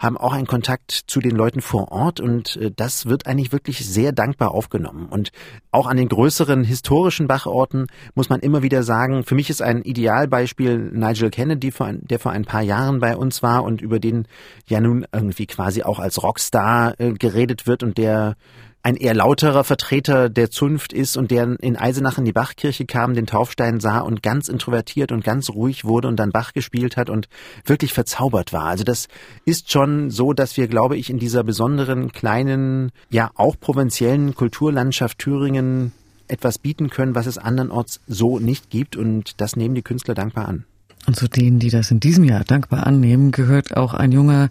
haben 0.03 0.19
auch 0.19 0.33
einen 0.33 0.49
Kontakt 0.49 0.91
zu 1.07 1.21
den 1.21 1.31
Leuten 1.31 1.61
vor 1.61 1.93
Ort 1.93 2.19
und 2.19 2.57
äh, 2.57 2.73
das 2.75 3.07
wird 3.07 3.27
eigentlich 3.27 3.53
wirklich 3.53 3.87
sehr 3.87 4.13
dankbar 4.13 4.51
aufgenommen. 4.51 5.07
Und 5.07 5.31
auch 5.71 5.87
an 5.87 5.97
den 5.97 6.09
größeren 6.09 6.65
historischen 6.65 7.29
Bachorten 7.29 7.87
muss 8.15 8.29
man 8.29 8.41
immer 8.41 8.63
wieder 8.63 8.83
sagen, 8.83 9.23
für 9.23 9.37
mich 9.37 9.49
ist 9.49 9.63
ein 9.63 9.83
Idealbeispiel 9.83 10.91
Nigel 10.93 11.31
Kennedy, 11.31 11.73
der 12.01 12.19
vor 12.19 12.33
ein 12.33 12.45
paar 12.45 12.63
Jahren 12.63 12.99
bei 12.99 13.17
uns 13.17 13.43
war 13.45 13.63
und 13.63 13.81
über 13.81 14.01
den 14.01 14.27
ja 14.67 14.81
nun 14.81 15.07
irgendwie 15.13 15.47
quasi 15.47 15.85
auch 15.85 16.01
als 16.01 16.21
Rockstar 16.23 16.99
äh, 16.99 17.13
geredet 17.13 17.69
wird 17.69 17.85
und 17.85 17.97
der 17.97 18.35
ein 18.83 18.97
eher 18.97 19.15
lauterer 19.15 19.63
Vertreter 19.63 20.29
der 20.29 20.51
Zunft 20.51 20.93
ist 20.93 21.17
und 21.17 21.31
der 21.31 21.57
in 21.61 21.77
Eisenach 21.77 22.19
in 22.19 22.25
die 22.25 22.33
Bachkirche 22.33 22.85
kam, 22.85 23.15
den 23.15 23.27
Taufstein 23.27 23.79
sah 23.79 24.01
und 24.01 24.23
ganz 24.23 24.49
introvertiert 24.49 25.13
und 25.13 25.23
ganz 25.23 25.51
ruhig 25.51 25.85
wurde 25.85 26.09
und 26.09 26.17
dann 26.17 26.33
Bach 26.33 26.53
gespielt 26.53 26.97
hat 26.97 27.09
und 27.09 27.29
wirklich 27.65 27.93
verzaubert 27.93 28.53
war. 28.53 28.65
Also 28.65 28.83
das 28.83 29.09
ist 29.45 29.71
schon 29.71 30.11
so, 30.11 30.33
dass 30.33 30.57
wir, 30.57 30.67
glaube 30.67 30.97
ich, 30.97 31.11
in 31.11 31.19
dieser 31.19 31.45
besonderen 31.45 32.11
kleinen, 32.11 32.91
ja 33.09 33.31
auch 33.37 33.59
provinziellen 33.59 34.35
Kulturlandschaft 34.35 35.19
Thüringen 35.19 35.93
etwas 36.27 36.59
bieten 36.59 36.91
können, 36.91 37.15
was 37.15 37.27
es 37.27 37.39
andernorts 37.39 38.01
so 38.09 38.39
nicht 38.41 38.71
gibt 38.71 38.97
und 38.97 39.41
das 39.41 39.55
nehmen 39.55 39.75
die 39.75 39.83
Künstler 39.83 40.15
dankbar 40.15 40.49
an. 40.49 40.65
Und 41.07 41.17
zu 41.17 41.27
denen, 41.29 41.59
die 41.59 41.71
das 41.71 41.91
in 41.91 41.99
diesem 41.99 42.25
Jahr 42.25 42.45
dankbar 42.45 42.87
annehmen, 42.87 43.33
gehört 43.33 43.77
auch 43.77 43.93
ein 43.93 44.13
junger, 44.13 44.51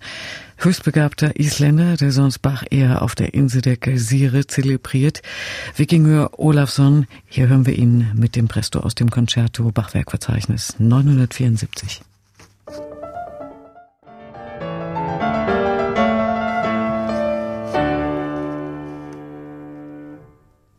höchstbegabter 0.63 1.39
Isländer, 1.39 1.97
der 1.97 2.11
sonst 2.11 2.39
Bach 2.39 2.63
eher 2.69 3.01
auf 3.01 3.15
der 3.15 3.33
Insel 3.33 3.61
der 3.61 3.77
Geysire 3.77 4.45
zelebriert. 4.47 5.21
Wikinger 5.75 6.39
Olafsson, 6.39 7.07
hier 7.27 7.47
hören 7.47 7.65
wir 7.65 7.77
ihn 7.77 8.11
mit 8.13 8.35
dem 8.35 8.47
Presto 8.47 8.79
aus 8.79 8.95
dem 8.95 9.09
Concerto 9.09 9.71
Bachwerkverzeichnis 9.71 10.75
974. 10.79 12.01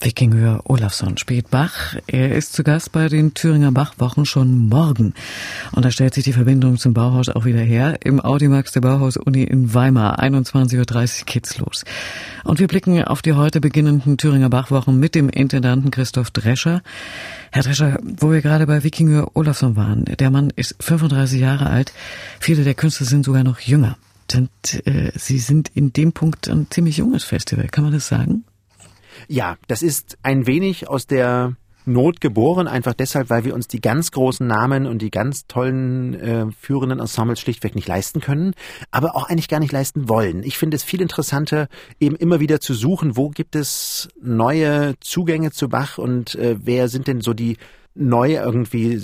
Wikingör 0.05 0.63
Olafsson 0.65 1.17
spielt 1.17 1.51
Bach. 1.51 1.97
Er 2.07 2.35
ist 2.35 2.55
zu 2.55 2.65
Gast 2.65 2.91
bei 2.91 3.09
den 3.09 3.35
Thüringer 3.35 3.71
Bachwochen 3.71 4.27
schon 4.27 4.69
morgen. 4.69 5.15
Und 5.71 5.85
da 5.85 5.91
stellt 5.91 6.15
sich 6.15 6.25
die 6.25 6.33
Verbindung 6.33 6.77
zum 6.77 6.93
Bauhaus 6.93 7.29
auch 7.29 7.45
wieder 7.45 7.61
her. 7.61 7.99
Im 8.03 8.21
Audimax 8.21 8.73
der 8.73 8.81
Bauhaus-Uni 8.81 9.45
in 9.45 9.75
Weimar. 9.75 10.19
21.30 10.21 11.21
Uhr 11.21 11.27
geht's 11.27 11.59
los. 11.59 11.85
Und 12.43 12.59
wir 12.59 12.67
blicken 12.67 13.03
auf 13.05 13.23
die 13.23 13.35
heute 13.35 13.61
beginnenden 13.61 14.17
Thüringer 14.17 14.51
Bachwochen 14.51 14.99
mit 14.99 15.15
dem 15.15 15.29
Intendanten 15.29 15.91
Christoph 15.93 16.31
Drescher. 16.31 16.83
Herr 17.53 17.63
Drescher, 17.63 17.99
wo 18.03 18.33
wir 18.33 18.43
gerade 18.43 18.67
bei 18.67 18.83
Wikingör 18.83 19.31
Olafsson 19.35 19.77
waren. 19.77 20.05
Der 20.05 20.31
Mann 20.31 20.53
ist 20.57 20.75
35 20.81 21.41
Jahre 21.41 21.71
alt. 21.71 21.93
Viele 22.41 22.65
der 22.65 22.75
Künstler 22.75 23.07
sind 23.07 23.25
sogar 23.25 23.45
noch 23.45 23.61
jünger. 23.61 23.97
Und, 24.35 24.51
äh, 24.87 25.13
Sie 25.15 25.39
sind 25.39 25.71
in 25.75 25.93
dem 25.93 26.13
Punkt 26.13 26.49
ein 26.49 26.67
ziemlich 26.71 26.97
junges 26.97 27.23
Festival. 27.23 27.69
Kann 27.69 27.85
man 27.85 27.93
das 27.93 28.09
sagen? 28.09 28.45
Ja, 29.29 29.57
das 29.69 29.83
ist 29.83 30.19
ein 30.23 30.47
wenig 30.47 30.89
aus 30.89 31.07
der 31.07 31.57
Not 31.85 32.21
geboren, 32.21 32.69
einfach 32.69 32.95
deshalb, 32.95 33.29
weil 33.29 33.45
wir 33.45 33.55
uns 33.55 33.67
die 33.67 33.81
ganz 33.81 34.13
großen 34.13 34.47
Namen 34.47 34.87
und 34.87 35.03
die 35.03 35.11
ganz 35.11 35.47
tollen 35.49 36.15
äh, 36.15 36.47
führenden 36.53 37.01
Ensembles 37.01 37.41
schlichtweg 37.41 37.75
nicht 37.75 37.89
leisten 37.89 38.21
können, 38.21 38.55
aber 38.93 39.17
auch 39.17 39.29
eigentlich 39.29 39.49
gar 39.49 39.59
nicht 39.59 39.73
leisten 39.73 40.09
wollen. 40.09 40.45
Ich 40.45 40.59
finde 40.59 40.77
es 40.77 40.85
viel 40.85 41.01
interessanter, 41.01 41.69
eben 41.99 42.15
immer 42.15 42.39
wieder 42.39 42.61
zu 42.61 42.75
suchen, 42.75 43.17
wo 43.17 43.31
gibt 43.31 43.57
es 43.57 44.09
neue 44.23 44.95
Zugänge 45.01 45.51
zu 45.51 45.69
Bach 45.69 45.99
und 45.99 46.37
äh, 46.37 46.57
wer 46.63 46.89
sind 46.89 47.09
denn 47.09 47.21
so 47.21 47.35
die 47.35 47.57
neu 47.95 48.35
irgendwie 48.35 49.01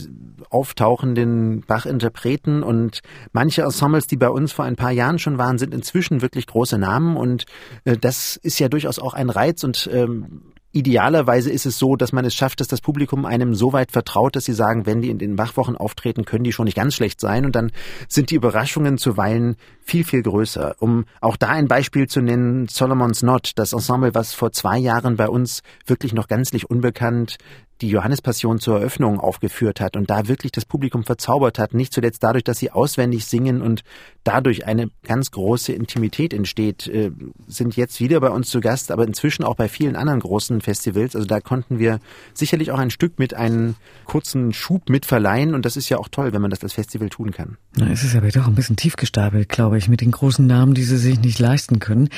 auftauchenden 0.50 1.62
Bach-Interpreten 1.66 2.62
und 2.62 3.00
manche 3.33 3.62
Ensembles, 3.62 4.07
die 4.07 4.16
bei 4.16 4.30
uns 4.30 4.52
vor 4.52 4.64
ein 4.64 4.76
paar 4.76 4.92
Jahren 4.92 5.18
schon 5.18 5.38
waren, 5.38 5.59
sind 5.59 5.75
inzwischen 5.75 6.23
wirklich 6.23 6.47
große 6.47 6.78
Namen 6.78 7.16
und 7.16 7.45
äh, 7.85 7.97
das 7.97 8.37
ist 8.37 8.59
ja 8.59 8.68
durchaus 8.68 8.99
auch 8.99 9.14
ein 9.14 9.30
Reiz 9.30 9.64
und 9.64 9.88
ähm, 9.92 10.42
Idealerweise 10.71 11.50
ist 11.50 11.64
es 11.64 11.78
so, 11.78 11.97
dass 11.97 12.12
man 12.12 12.26
es 12.26 12.35
schafft, 12.35 12.61
dass 12.61 12.68
das 12.68 12.83
Publikum 12.83 13.25
einem 13.25 13.54
so 13.54 13.73
weit 13.73 13.90
vertraut, 13.90 14.37
dass 14.37 14.45
sie 14.45 14.52
sagen, 14.52 14.85
wenn 14.85 15.00
die 15.00 15.09
in 15.09 15.16
den 15.16 15.38
Wachwochen 15.38 15.78
auftreten, 15.78 16.26
können 16.26 16.45
die 16.45 16.52
schon 16.52 16.66
nicht 16.66 16.76
ganz 16.76 16.95
schlecht 16.95 17.23
sein. 17.23 17.47
Und 17.47 17.57
dann 17.57 17.73
sind 18.07 18.30
die 18.30 18.35
Überraschungen 18.35 18.99
zuweilen 18.99 19.57
viel, 19.80 20.04
viel 20.04 20.23
größer. 20.23 20.76
Um 20.78 21.07
auch 21.23 21.38
da 21.38 21.49
ein 21.49 21.68
Beispiel 21.68 22.07
zu 22.07 22.21
nennen, 22.21 22.68
Solomon's 22.68 23.23
Not, 23.23 23.52
das 23.57 23.73
Ensemble, 23.73 24.14
was 24.14 24.35
vor 24.35 24.52
zwei 24.52 24.76
Jahren 24.76 25.16
bei 25.16 25.30
uns 25.30 25.62
wirklich 25.87 26.12
noch 26.12 26.28
gänzlich 26.28 26.68
unbekannt 26.68 27.38
die 27.80 27.88
Johannespassion 27.88 28.58
zur 28.58 28.78
Eröffnung 28.78 29.20
aufgeführt 29.20 29.80
hat 29.80 29.97
und 29.97 30.11
da 30.11 30.28
wirklich 30.28 30.52
das 30.52 30.64
Publikum 30.64 31.04
verzaubert 31.04 31.58
hat, 31.58 31.75
nicht 31.75 31.92
zuletzt 31.92 32.23
dadurch, 32.23 32.44
dass 32.44 32.58
sie 32.58 32.70
auswendig 32.70 33.26
singen 33.26 33.62
und 33.62 33.85
dadurch 34.25 34.66
eine 34.66 34.90
ganz 35.04 35.30
große 35.30 35.73
Intimität 35.73 36.35
entsteht, 36.35 36.87
äh, 36.88 37.11
sind 37.47 37.76
jetzt 37.76 38.00
wieder 38.00 38.20
bei 38.20 38.30
uns 38.30 38.50
zu 38.50 38.61
Gast, 38.61 38.90
aber 38.90 39.06
inzwischen 39.06 39.44
auch 39.44 39.54
bei 39.54 39.68
vielen 39.68 39.97
anderen 39.97 40.20
großen 40.20 40.61
Festivals. 40.61 41.14
Also 41.14 41.26
da 41.26 41.40
konnten 41.40 41.78
wir 41.78 42.00
sicherlich 42.35 42.70
auch 42.70 42.78
ein 42.78 42.90
Stück 42.90 43.18
mit 43.18 43.35
einem 43.35 43.76
kurzen 44.04 44.52
Schub 44.52 44.90
mit 44.90 45.06
verleihen 45.06 45.54
und 45.54 45.64
das 45.64 45.76
ist 45.76 45.88
ja 45.88 45.99
auch 45.99 46.08
toll, 46.08 46.32
wenn 46.32 46.42
man 46.42 46.50
das 46.50 46.62
als 46.62 46.73
Festival 46.73 47.08
tun 47.08 47.30
kann. 47.30 47.56
Na, 47.76 47.90
es 47.90 48.02
ist 48.02 48.16
aber 48.16 48.28
doch 48.28 48.47
ein 48.47 48.54
bisschen 48.54 48.76
tief 48.76 48.97
gestapelt, 48.97 49.49
glaube 49.49 49.78
ich, 49.78 49.88
mit 49.88 50.00
den 50.00 50.11
großen 50.11 50.47
Namen, 50.47 50.75
die 50.75 50.82
sie 50.82 50.99
sich 50.99 51.20
nicht 51.20 51.38
leisten 51.38 51.78
können. 51.78 52.08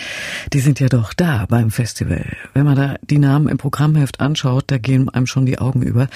Die 0.52 0.60
sind 0.60 0.80
ja 0.80 0.88
doch 0.88 1.12
da 1.12 1.46
beim 1.46 1.70
Festival. 1.70 2.24
Wenn 2.54 2.64
man 2.64 2.76
da 2.76 2.96
die 3.02 3.18
Namen 3.18 3.48
im 3.48 3.58
Programmheft 3.58 4.20
anschaut, 4.20 4.64
da 4.68 4.78
gehen 4.78 5.08
einem 5.08 5.26
schon 5.26 5.46
die 5.46 5.49
Augen 5.58 5.82
über. 5.82 6.08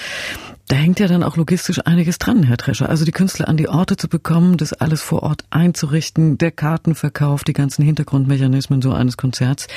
Da 0.67 0.75
hängt 0.75 0.99
ja 0.99 1.07
dann 1.07 1.23
auch 1.23 1.37
logistisch 1.37 1.79
einiges 1.85 2.17
dran, 2.17 2.43
Herr 2.43 2.57
Trescher. 2.57 2.89
Also 2.89 3.05
die 3.05 3.11
Künstler 3.11 3.47
an 3.47 3.57
die 3.57 3.69
Orte 3.69 3.97
zu 3.97 4.07
bekommen, 4.07 4.57
das 4.57 4.73
alles 4.73 5.01
vor 5.01 5.21
Ort 5.23 5.43
einzurichten, 5.51 6.37
der 6.37 6.51
Kartenverkauf, 6.51 7.43
die 7.43 7.53
ganzen 7.53 7.83
Hintergrundmechanismen 7.83 8.81
so 8.81 8.91
eines 8.91 9.17
Konzerts. 9.17 9.67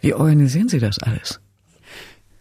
Wie 0.00 0.14
organisieren 0.14 0.68
Sie 0.68 0.78
das 0.78 0.98
alles? 1.00 1.40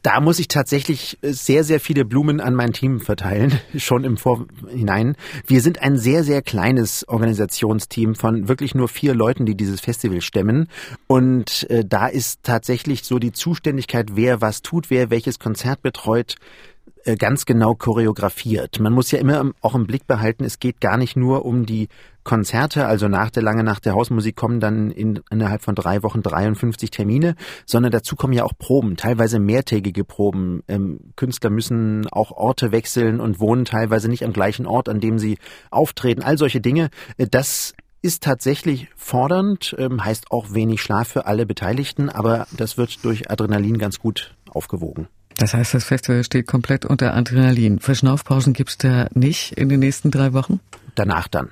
Da 0.02 0.22
muss 0.22 0.40
ich 0.40 0.48
tatsächlich 0.48 1.18
sehr, 1.22 1.64
sehr 1.64 1.80
viele 1.80 2.06
Blumen 2.06 2.40
an 2.40 2.56
mein 2.56 2.72
Team 2.72 3.02
verteilen, 3.02 3.60
schon 3.78 4.04
im 4.04 4.18
Vorhinein. 4.18 5.16
Wir 5.46 5.62
sind 5.62 5.82
ein 5.82 5.98
sehr, 5.98 6.24
sehr 6.24 6.42
kleines 6.42 7.08
Organisationsteam 7.08 8.16
von 8.16 8.48
wirklich 8.48 8.76
nur 8.76 8.88
vier 8.88 9.14
Leuten, 9.14 9.46
die 9.46 9.56
dieses 9.56 9.82
Festival 9.82 10.22
stemmen. 10.22 10.70
Und 11.08 11.70
äh, 11.70 11.84
da 11.86 12.08
ist 12.08 12.44
tatsächlich 12.44 13.04
so 13.04 13.20
die 13.20 13.34
Zuständigkeit, 13.34 14.16
wer 14.16 14.42
was 14.42 14.62
tut, 14.62 14.90
wer 14.90 15.10
welches 15.10 15.38
Konzert 15.38 15.82
betreut, 15.82 16.36
äh, 16.36 16.79
ganz 17.18 17.46
genau 17.46 17.76
choreografiert. 17.76 18.80
Man 18.80 18.94
muss 18.94 19.12
ja 19.12 19.20
immer 19.20 19.52
auch 19.62 19.76
im 19.76 19.88
Blick 19.88 20.08
behalten, 20.08 20.44
es 20.44 20.60
geht 20.60 20.82
gar 20.82 20.98
nicht 20.98 21.16
nur 21.16 21.46
um 21.46 21.66
die 21.66 21.88
Konzerte, 22.24 22.86
also 22.86 23.08
nach 23.08 23.32
der 23.32 23.42
lange 23.42 23.64
Nacht 23.64 23.86
der 23.86 23.94
Hausmusik 23.94 24.36
kommen 24.36 24.60
dann 24.60 24.92
in, 24.92 25.20
innerhalb 25.32 25.64
von 25.64 25.74
drei 25.74 26.04
Wochen 26.04 26.22
53 26.22 26.92
Termine, 26.92 27.36
sondern 27.66 27.92
dazu 27.92 28.16
kommen 28.16 28.34
ja 28.34 28.44
auch 28.44 28.54
Proben, 28.58 28.98
teilweise 28.98 29.40
mehrtägige 29.40 30.04
Proben. 30.04 30.62
Ähm, 30.68 31.00
Künstler 31.16 31.50
müssen 31.50 32.08
auch 32.10 32.32
Orte 32.32 32.72
wechseln 32.72 33.20
und 33.20 33.40
wohnen 33.40 33.66
teilweise 33.66 34.10
nicht 34.10 34.24
am 34.26 34.34
gleichen 34.34 34.68
Ort, 34.68 34.90
an 34.90 35.00
dem 35.00 35.18
sie 35.18 35.40
auftreten. 35.72 36.22
All 36.22 36.38
solche 36.38 36.62
Dinge, 36.62 36.90
äh, 37.18 37.26
das 37.26 37.74
ist 38.02 38.24
tatsächlich 38.24 38.90
fordernd, 38.96 39.76
ähm, 39.80 40.06
heißt 40.06 40.32
auch 40.32 40.54
wenig 40.54 40.82
Schlaf 40.82 41.08
für 41.08 41.26
alle 41.26 41.46
Beteiligten, 41.46 42.10
aber 42.10 42.48
das 42.56 42.78
wird 42.78 43.04
durch 43.04 43.32
Adrenalin 43.32 43.78
ganz 43.78 44.00
gut 44.00 44.36
aufgewogen. 44.50 45.08
Das 45.40 45.54
heißt, 45.54 45.74
das 45.74 45.86
Festival 45.86 46.22
steht 46.26 46.48
komplett 46.48 46.84
unter 46.84 47.16
Adrenalin. 47.16 47.80
Verschnaufpausen 47.80 48.52
gibt's 48.52 48.78
da 48.78 49.08
nicht 49.14 49.54
in 49.54 49.70
den 49.70 49.80
nächsten 49.80 50.12
drei 50.12 50.34
Wochen? 50.34 50.60
Danach 50.96 51.30
dann. 51.30 51.48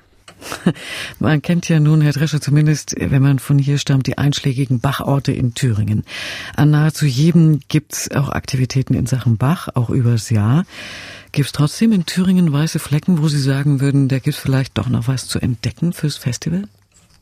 Man 1.20 1.41
kennt 1.41 1.70
ja 1.70 1.79
nun, 1.79 2.01
Herr 2.01 2.12
Drescher, 2.12 2.41
zumindest, 2.41 2.96
wenn 3.00 3.22
man 3.22 3.39
von 3.39 3.58
hier 3.58 3.77
stammt, 3.77 4.06
die 4.06 4.17
einschlägigen 4.17 4.82
Bachorte 4.82 5.32
in 5.32 5.53
Thüringen. 5.53 6.03
An 6.53 6.70
nahezu 6.70 7.06
jedem 7.06 7.62
gibt's 7.70 8.12
auch 8.12 8.27
Aktivitäten 8.27 8.94
in 8.94 9.08
Sachen 9.08 9.38
Bach, 9.38 9.70
auch 9.74 9.89
übers 9.89 10.29
Jahr. 10.29 10.65
Gibt's 11.32 11.53
trotzdem 11.53 11.94
in 11.94 12.06
Thüringen 12.06 12.51
weiße 12.51 12.79
Flecken, 12.79 13.22
wo 13.22 13.29
Sie 13.29 13.39
sagen 13.39 13.79
würden, 13.79 14.10
da 14.10 14.20
gibt's 14.20 14.39
vielleicht 14.39 14.77
doch 14.77 14.89
noch 14.89 15.08
was 15.08 15.29
zu 15.29 15.39
entdecken 15.39 15.94
fürs 15.94 16.17
Festival? 16.17 16.63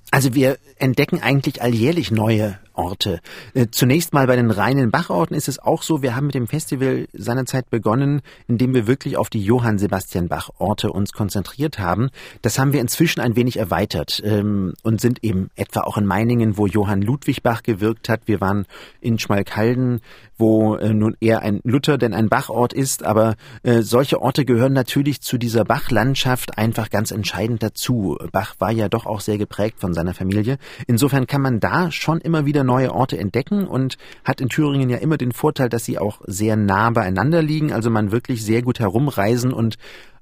Also 0.09 0.33
wir 0.33 0.57
entdecken 0.79 1.21
eigentlich 1.21 1.61
alljährlich 1.61 2.09
neue 2.09 2.57
Orte. 2.77 3.19
Äh, 3.53 3.67
zunächst 3.71 4.13
mal 4.13 4.27
bei 4.27 4.35
den 4.35 4.51
reinen 4.51 4.91
Bachorten 4.91 5.35
ist 5.35 5.47
es 5.47 5.59
auch 5.59 5.81
so, 5.81 6.01
wir 6.01 6.15
haben 6.15 6.27
mit 6.27 6.35
dem 6.35 6.47
Festival 6.47 7.07
seinerzeit 7.13 7.69
begonnen, 7.69 8.21
indem 8.47 8.73
wir 8.73 8.87
wirklich 8.87 9.17
auf 9.17 9.29
die 9.29 9.43
Johann 9.43 9.77
Sebastian 9.77 10.27
Bach 10.27 10.49
Orte 10.57 10.91
uns 10.91 11.13
konzentriert 11.13 11.79
haben. 11.79 12.09
Das 12.41 12.59
haben 12.59 12.73
wir 12.73 12.81
inzwischen 12.81 13.21
ein 13.21 13.35
wenig 13.35 13.57
erweitert 13.57 14.21
ähm, 14.23 14.73
und 14.83 15.01
sind 15.01 15.23
eben 15.23 15.49
etwa 15.55 15.81
auch 15.81 15.97
in 15.97 16.05
Meiningen, 16.05 16.57
wo 16.57 16.67
Johann 16.67 17.01
Ludwig 17.01 17.43
Bach 17.43 17.63
gewirkt 17.63 18.09
hat. 18.09 18.21
Wir 18.25 18.41
waren 18.41 18.65
in 19.01 19.19
Schmalkalden, 19.19 20.01
wo 20.37 20.75
äh, 20.75 20.93
nun 20.93 21.15
eher 21.19 21.41
ein 21.41 21.61
Luther 21.63 21.97
denn 21.97 22.13
ein 22.13 22.29
Bachort 22.29 22.73
ist, 22.73 23.03
aber 23.03 23.35
äh, 23.63 23.81
solche 23.81 24.21
Orte 24.21 24.45
gehören 24.45 24.73
natürlich 24.73 25.21
zu 25.21 25.37
dieser 25.37 25.63
Bachlandschaft 25.63 26.57
einfach 26.57 26.89
ganz 26.89 27.11
entscheidend 27.11 27.63
dazu. 27.63 28.17
Bach 28.31 28.55
war 28.59 28.71
ja 28.71 28.89
doch 28.89 29.05
auch 29.05 29.21
sehr 29.21 29.37
geprägt 29.37 29.79
von 29.79 29.93
seiner 29.93 30.13
Familie. 30.13 30.57
Insofern 30.87 31.27
kann 31.27 31.41
man 31.41 31.59
da 31.59 31.91
schon 31.91 32.19
immer 32.19 32.45
wieder 32.45 32.63
neue 32.65 32.93
Orte 32.93 33.17
entdecken 33.17 33.67
und 33.67 33.97
hat 34.23 34.41
in 34.41 34.49
Thüringen 34.49 34.89
ja 34.89 34.97
immer 34.97 35.17
den 35.17 35.31
Vorteil, 35.31 35.69
dass 35.69 35.85
sie 35.85 35.97
auch 35.97 36.21
sehr 36.25 36.55
nah 36.55 36.89
beieinander 36.89 37.41
liegen, 37.41 37.71
also 37.71 37.89
man 37.89 38.11
wirklich 38.11 38.43
sehr 38.43 38.61
gut 38.61 38.79
herumreisen 38.79 39.53
und 39.53 39.77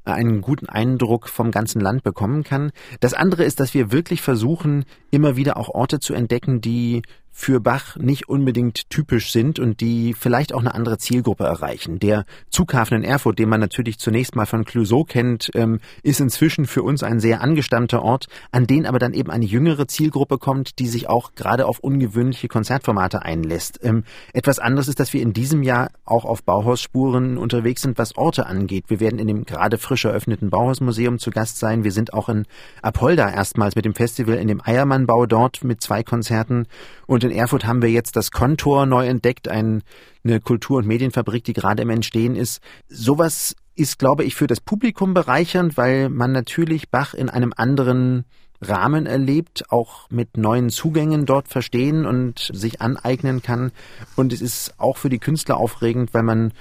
einen 0.06 0.42
guten 0.42 0.68
Eindruck 0.68 1.30
vom 1.30 1.52
ganzen 1.52 1.80
Land 1.80 2.04
bekommen 2.04 2.44
kann. 2.44 2.72
Das 3.00 3.14
andere 3.14 3.44
ist, 3.44 3.60
dass 3.60 3.74
wir 3.74 3.92
wirklich 3.92 4.22
versuchen, 4.22 4.86
immer 5.12 5.38
wieder 5.38 5.58
auch 5.58 5.70
Orte 5.70 6.00
zu 6.00 6.14
entdecken, 6.14 6.62
die 6.62 7.04
für 7.36 7.60
Bach 7.60 7.98
nicht 7.98 8.30
unbedingt 8.30 8.90
typisch 8.92 9.32
sind 9.32 9.60
und 9.60 9.82
die 9.82 10.13
vielleicht 10.13 10.54
auch 10.54 10.60
eine 10.60 10.75
andere 10.75 11.00
Zielgruppe 11.00 11.44
erreichen. 11.44 11.98
Der 12.00 12.25
Zughafen 12.50 12.96
in 12.96 13.04
Erfurt, 13.04 13.40
den 13.40 13.50
man 13.50 13.60
natürlich 13.60 13.98
zunächst 13.98 14.36
mal 14.36 14.46
von 14.46 14.66
Clouseau 14.66 15.04
kennt, 15.04 15.50
ähm, 15.56 15.80
ist 16.04 16.22
inzwischen 16.22 16.68
für 16.68 16.84
uns 16.84 17.02
ein 17.02 17.20
sehr 17.20 17.42
angestammter 17.42 18.04
Ort, 18.04 18.28
an 18.52 18.68
den 18.68 18.86
aber 18.86 19.00
dann 19.00 19.13
eben 19.13 19.32
eine 19.32 19.46
jüngere 19.46 19.88
Zielgruppe 19.88 20.38
kommt, 20.38 20.78
die 20.78 20.88
sich 20.88 21.10
auch 21.10 21.34
gerade 21.34 21.66
auf 21.66 21.80
ungewöhnliche 21.80 22.48
Konzertformate 22.48 23.24
einlässt. 23.24 23.80
Ähm, 23.82 24.04
etwas 24.32 24.60
anderes 24.60 24.88
ist, 24.88 25.00
dass 25.00 25.12
wir 25.12 25.22
in 25.22 25.34
diesem 25.34 25.63
Jahr 25.63 25.90
auch 26.06 26.25
auf 26.25 26.44
Bauhausspuren 26.44 27.40
unterwegs 27.40 27.82
sind, 27.82 27.98
was 27.98 28.16
Orte 28.16 28.46
angeht. 28.46 28.86
Wir 28.90 29.00
werden 29.00 29.18
in 29.18 29.28
dem 29.28 29.46
gerade 29.46 29.80
frisch 29.80 30.06
eröffneten 30.06 30.52
Bauhausmuseum 30.52 31.18
zu 31.18 31.32
Gast 31.32 31.58
sein. 31.58 31.84
Wir 31.84 31.92
sind 31.92 32.13
auch 32.13 32.30
in 32.30 32.46
Apolda 32.84 33.28
erstmals 33.30 33.75
mit 33.75 33.86
dem 33.86 33.96
Festival 33.96 34.36
in 34.36 34.48
dem 34.48 34.62
Eiermannbau 34.63 35.25
dort 35.25 35.63
mit 35.63 35.82
zwei 35.82 36.04
Konzerten 36.04 36.68
und 37.08 37.24
in 37.24 37.32
Erfurt 37.32 37.66
haben 37.66 37.82
wir 37.82 37.90
jetzt 37.90 38.16
das 38.16 38.32
Kontor 38.32 38.86
neu 38.86 39.06
entdeckt, 39.08 39.48
ein, 39.48 39.84
eine 40.24 40.40
Kultur- 40.40 40.78
und 40.78 40.88
Medienfabrik, 40.88 41.44
die 41.44 41.54
gerade 41.54 41.82
im 41.82 41.90
Entstehen 41.90 42.36
ist. 42.36 42.62
Sowas 42.88 43.56
ist, 43.76 44.00
glaube 44.00 44.24
ich, 44.24 44.36
für 44.36 44.48
das 44.48 44.62
Publikum 44.62 45.14
bereichernd, 45.14 45.78
weil 45.78 46.10
man 46.10 46.32
natürlich 46.32 46.90
Bach 46.90 47.14
in 47.14 47.30
einem 47.30 47.54
anderen 47.56 48.26
Rahmen 48.62 49.06
erlebt, 49.06 49.66
auch 49.70 50.10
mit 50.10 50.38
neuen 50.38 50.70
Zugängen 50.70 51.26
dort 51.26 51.48
verstehen 51.48 52.06
und 52.06 52.50
sich 52.54 52.82
aneignen 52.82 53.42
kann. 53.42 53.72
Und 54.16 54.32
es 54.32 54.42
ist 54.42 54.80
auch 54.80 54.98
für 54.98 55.10
die 55.10 55.20
Künstler 55.20 55.58
aufregend, 55.58 56.14
weil 56.14 56.24
man 56.24 56.54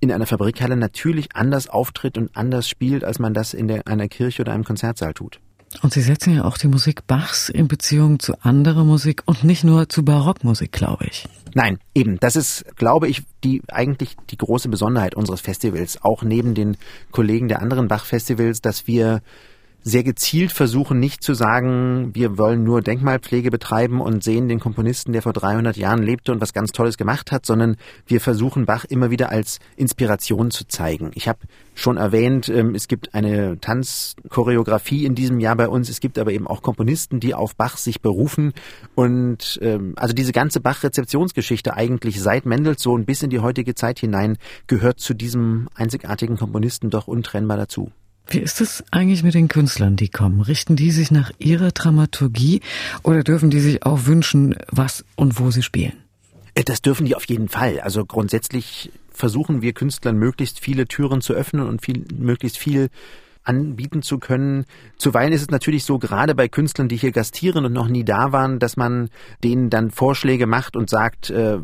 in 0.00 0.12
einer 0.12 0.26
Fabrikhalle 0.26 0.76
natürlich 0.76 1.34
anders 1.34 1.68
auftritt 1.68 2.18
und 2.18 2.36
anders 2.36 2.68
spielt, 2.68 3.04
als 3.04 3.18
man 3.18 3.32
das 3.32 3.54
in 3.54 3.68
der, 3.68 3.86
einer 3.86 4.08
Kirche 4.08 4.42
oder 4.42 4.52
einem 4.52 4.64
Konzertsaal 4.64 5.14
tut. 5.14 5.40
Und 5.82 5.92
Sie 5.92 6.00
setzen 6.00 6.34
ja 6.34 6.44
auch 6.44 6.58
die 6.58 6.68
Musik 6.68 7.06
Bachs 7.06 7.48
in 7.48 7.68
Beziehung 7.68 8.18
zu 8.18 8.40
anderer 8.42 8.84
Musik 8.84 9.22
und 9.26 9.44
nicht 9.44 9.64
nur 9.64 9.88
zu 9.88 10.04
Barockmusik, 10.04 10.72
glaube 10.72 11.06
ich. 11.06 11.28
Nein, 11.54 11.78
eben. 11.94 12.18
Das 12.20 12.36
ist, 12.36 12.64
glaube 12.76 13.08
ich, 13.08 13.22
die 13.44 13.62
eigentlich 13.68 14.16
die 14.30 14.38
große 14.38 14.68
Besonderheit 14.68 15.14
unseres 15.14 15.40
Festivals. 15.40 16.02
Auch 16.02 16.22
neben 16.22 16.54
den 16.54 16.76
Kollegen 17.10 17.48
der 17.48 17.60
anderen 17.60 17.88
Bach-Festivals, 17.88 18.60
dass 18.60 18.86
wir 18.86 19.22
sehr 19.86 20.02
gezielt 20.02 20.50
versuchen, 20.50 20.98
nicht 20.98 21.22
zu 21.22 21.32
sagen, 21.32 22.10
wir 22.12 22.38
wollen 22.38 22.64
nur 22.64 22.82
Denkmalpflege 22.82 23.52
betreiben 23.52 24.00
und 24.00 24.24
sehen 24.24 24.48
den 24.48 24.58
Komponisten, 24.58 25.12
der 25.12 25.22
vor 25.22 25.32
300 25.32 25.76
Jahren 25.76 26.02
lebte 26.02 26.32
und 26.32 26.40
was 26.40 26.52
ganz 26.52 26.72
Tolles 26.72 26.96
gemacht 26.96 27.30
hat, 27.30 27.46
sondern 27.46 27.76
wir 28.04 28.20
versuchen 28.20 28.66
Bach 28.66 28.84
immer 28.84 29.12
wieder 29.12 29.30
als 29.30 29.60
Inspiration 29.76 30.50
zu 30.50 30.66
zeigen. 30.66 31.12
Ich 31.14 31.28
habe 31.28 31.38
schon 31.76 31.98
erwähnt, 31.98 32.48
ähm, 32.48 32.74
es 32.74 32.88
gibt 32.88 33.14
eine 33.14 33.60
Tanzchoreografie 33.60 35.04
in 35.04 35.14
diesem 35.14 35.38
Jahr 35.38 35.54
bei 35.54 35.68
uns. 35.68 35.88
Es 35.88 36.00
gibt 36.00 36.18
aber 36.18 36.32
eben 36.32 36.48
auch 36.48 36.62
Komponisten, 36.62 37.20
die 37.20 37.34
auf 37.34 37.54
Bach 37.54 37.76
sich 37.76 38.00
berufen. 38.00 38.54
Und 38.96 39.56
ähm, 39.62 39.92
also 39.94 40.14
diese 40.14 40.32
ganze 40.32 40.58
Bach-Rezeptionsgeschichte 40.58 41.74
eigentlich 41.74 42.20
seit 42.20 42.44
Mendelssohn 42.44 43.04
bis 43.04 43.22
in 43.22 43.30
die 43.30 43.38
heutige 43.38 43.76
Zeit 43.76 44.00
hinein 44.00 44.36
gehört 44.66 44.98
zu 44.98 45.14
diesem 45.14 45.68
einzigartigen 45.76 46.36
Komponisten 46.36 46.90
doch 46.90 47.06
untrennbar 47.06 47.56
dazu. 47.56 47.92
Wie 48.28 48.38
ist 48.38 48.60
es 48.60 48.82
eigentlich 48.90 49.22
mit 49.22 49.34
den 49.34 49.48
Künstlern, 49.48 49.94
die 49.94 50.08
kommen? 50.08 50.40
Richten 50.40 50.74
die 50.74 50.90
sich 50.90 51.10
nach 51.12 51.30
ihrer 51.38 51.70
Dramaturgie 51.70 52.60
oder 53.04 53.22
dürfen 53.22 53.50
die 53.50 53.60
sich 53.60 53.84
auch 53.84 54.06
wünschen, 54.06 54.56
was 54.70 55.04
und 55.14 55.38
wo 55.38 55.52
sie 55.52 55.62
spielen? 55.62 55.92
Äh, 56.54 56.64
das 56.64 56.82
dürfen 56.82 57.06
die 57.06 57.14
auf 57.14 57.26
jeden 57.26 57.48
Fall. 57.48 57.80
Also 57.80 58.04
grundsätzlich 58.04 58.90
versuchen 59.12 59.62
wir 59.62 59.72
Künstlern 59.72 60.16
möglichst 60.16 60.58
viele 60.58 60.86
Türen 60.86 61.20
zu 61.20 61.34
öffnen 61.34 61.66
und 61.68 61.84
viel, 61.84 62.04
möglichst 62.18 62.58
viel 62.58 62.88
anbieten 63.44 64.02
zu 64.02 64.18
können. 64.18 64.64
Zuweilen 64.98 65.32
ist 65.32 65.42
es 65.42 65.50
natürlich 65.50 65.84
so, 65.84 65.98
gerade 65.98 66.34
bei 66.34 66.48
Künstlern, 66.48 66.88
die 66.88 66.96
hier 66.96 67.12
gastieren 67.12 67.64
und 67.64 67.72
noch 67.72 67.88
nie 67.88 68.04
da 68.04 68.32
waren, 68.32 68.58
dass 68.58 68.76
man 68.76 69.08
denen 69.44 69.70
dann 69.70 69.92
Vorschläge 69.92 70.46
macht 70.46 70.76
und 70.76 70.90
sagt, 70.90 71.30
äh, 71.30 71.58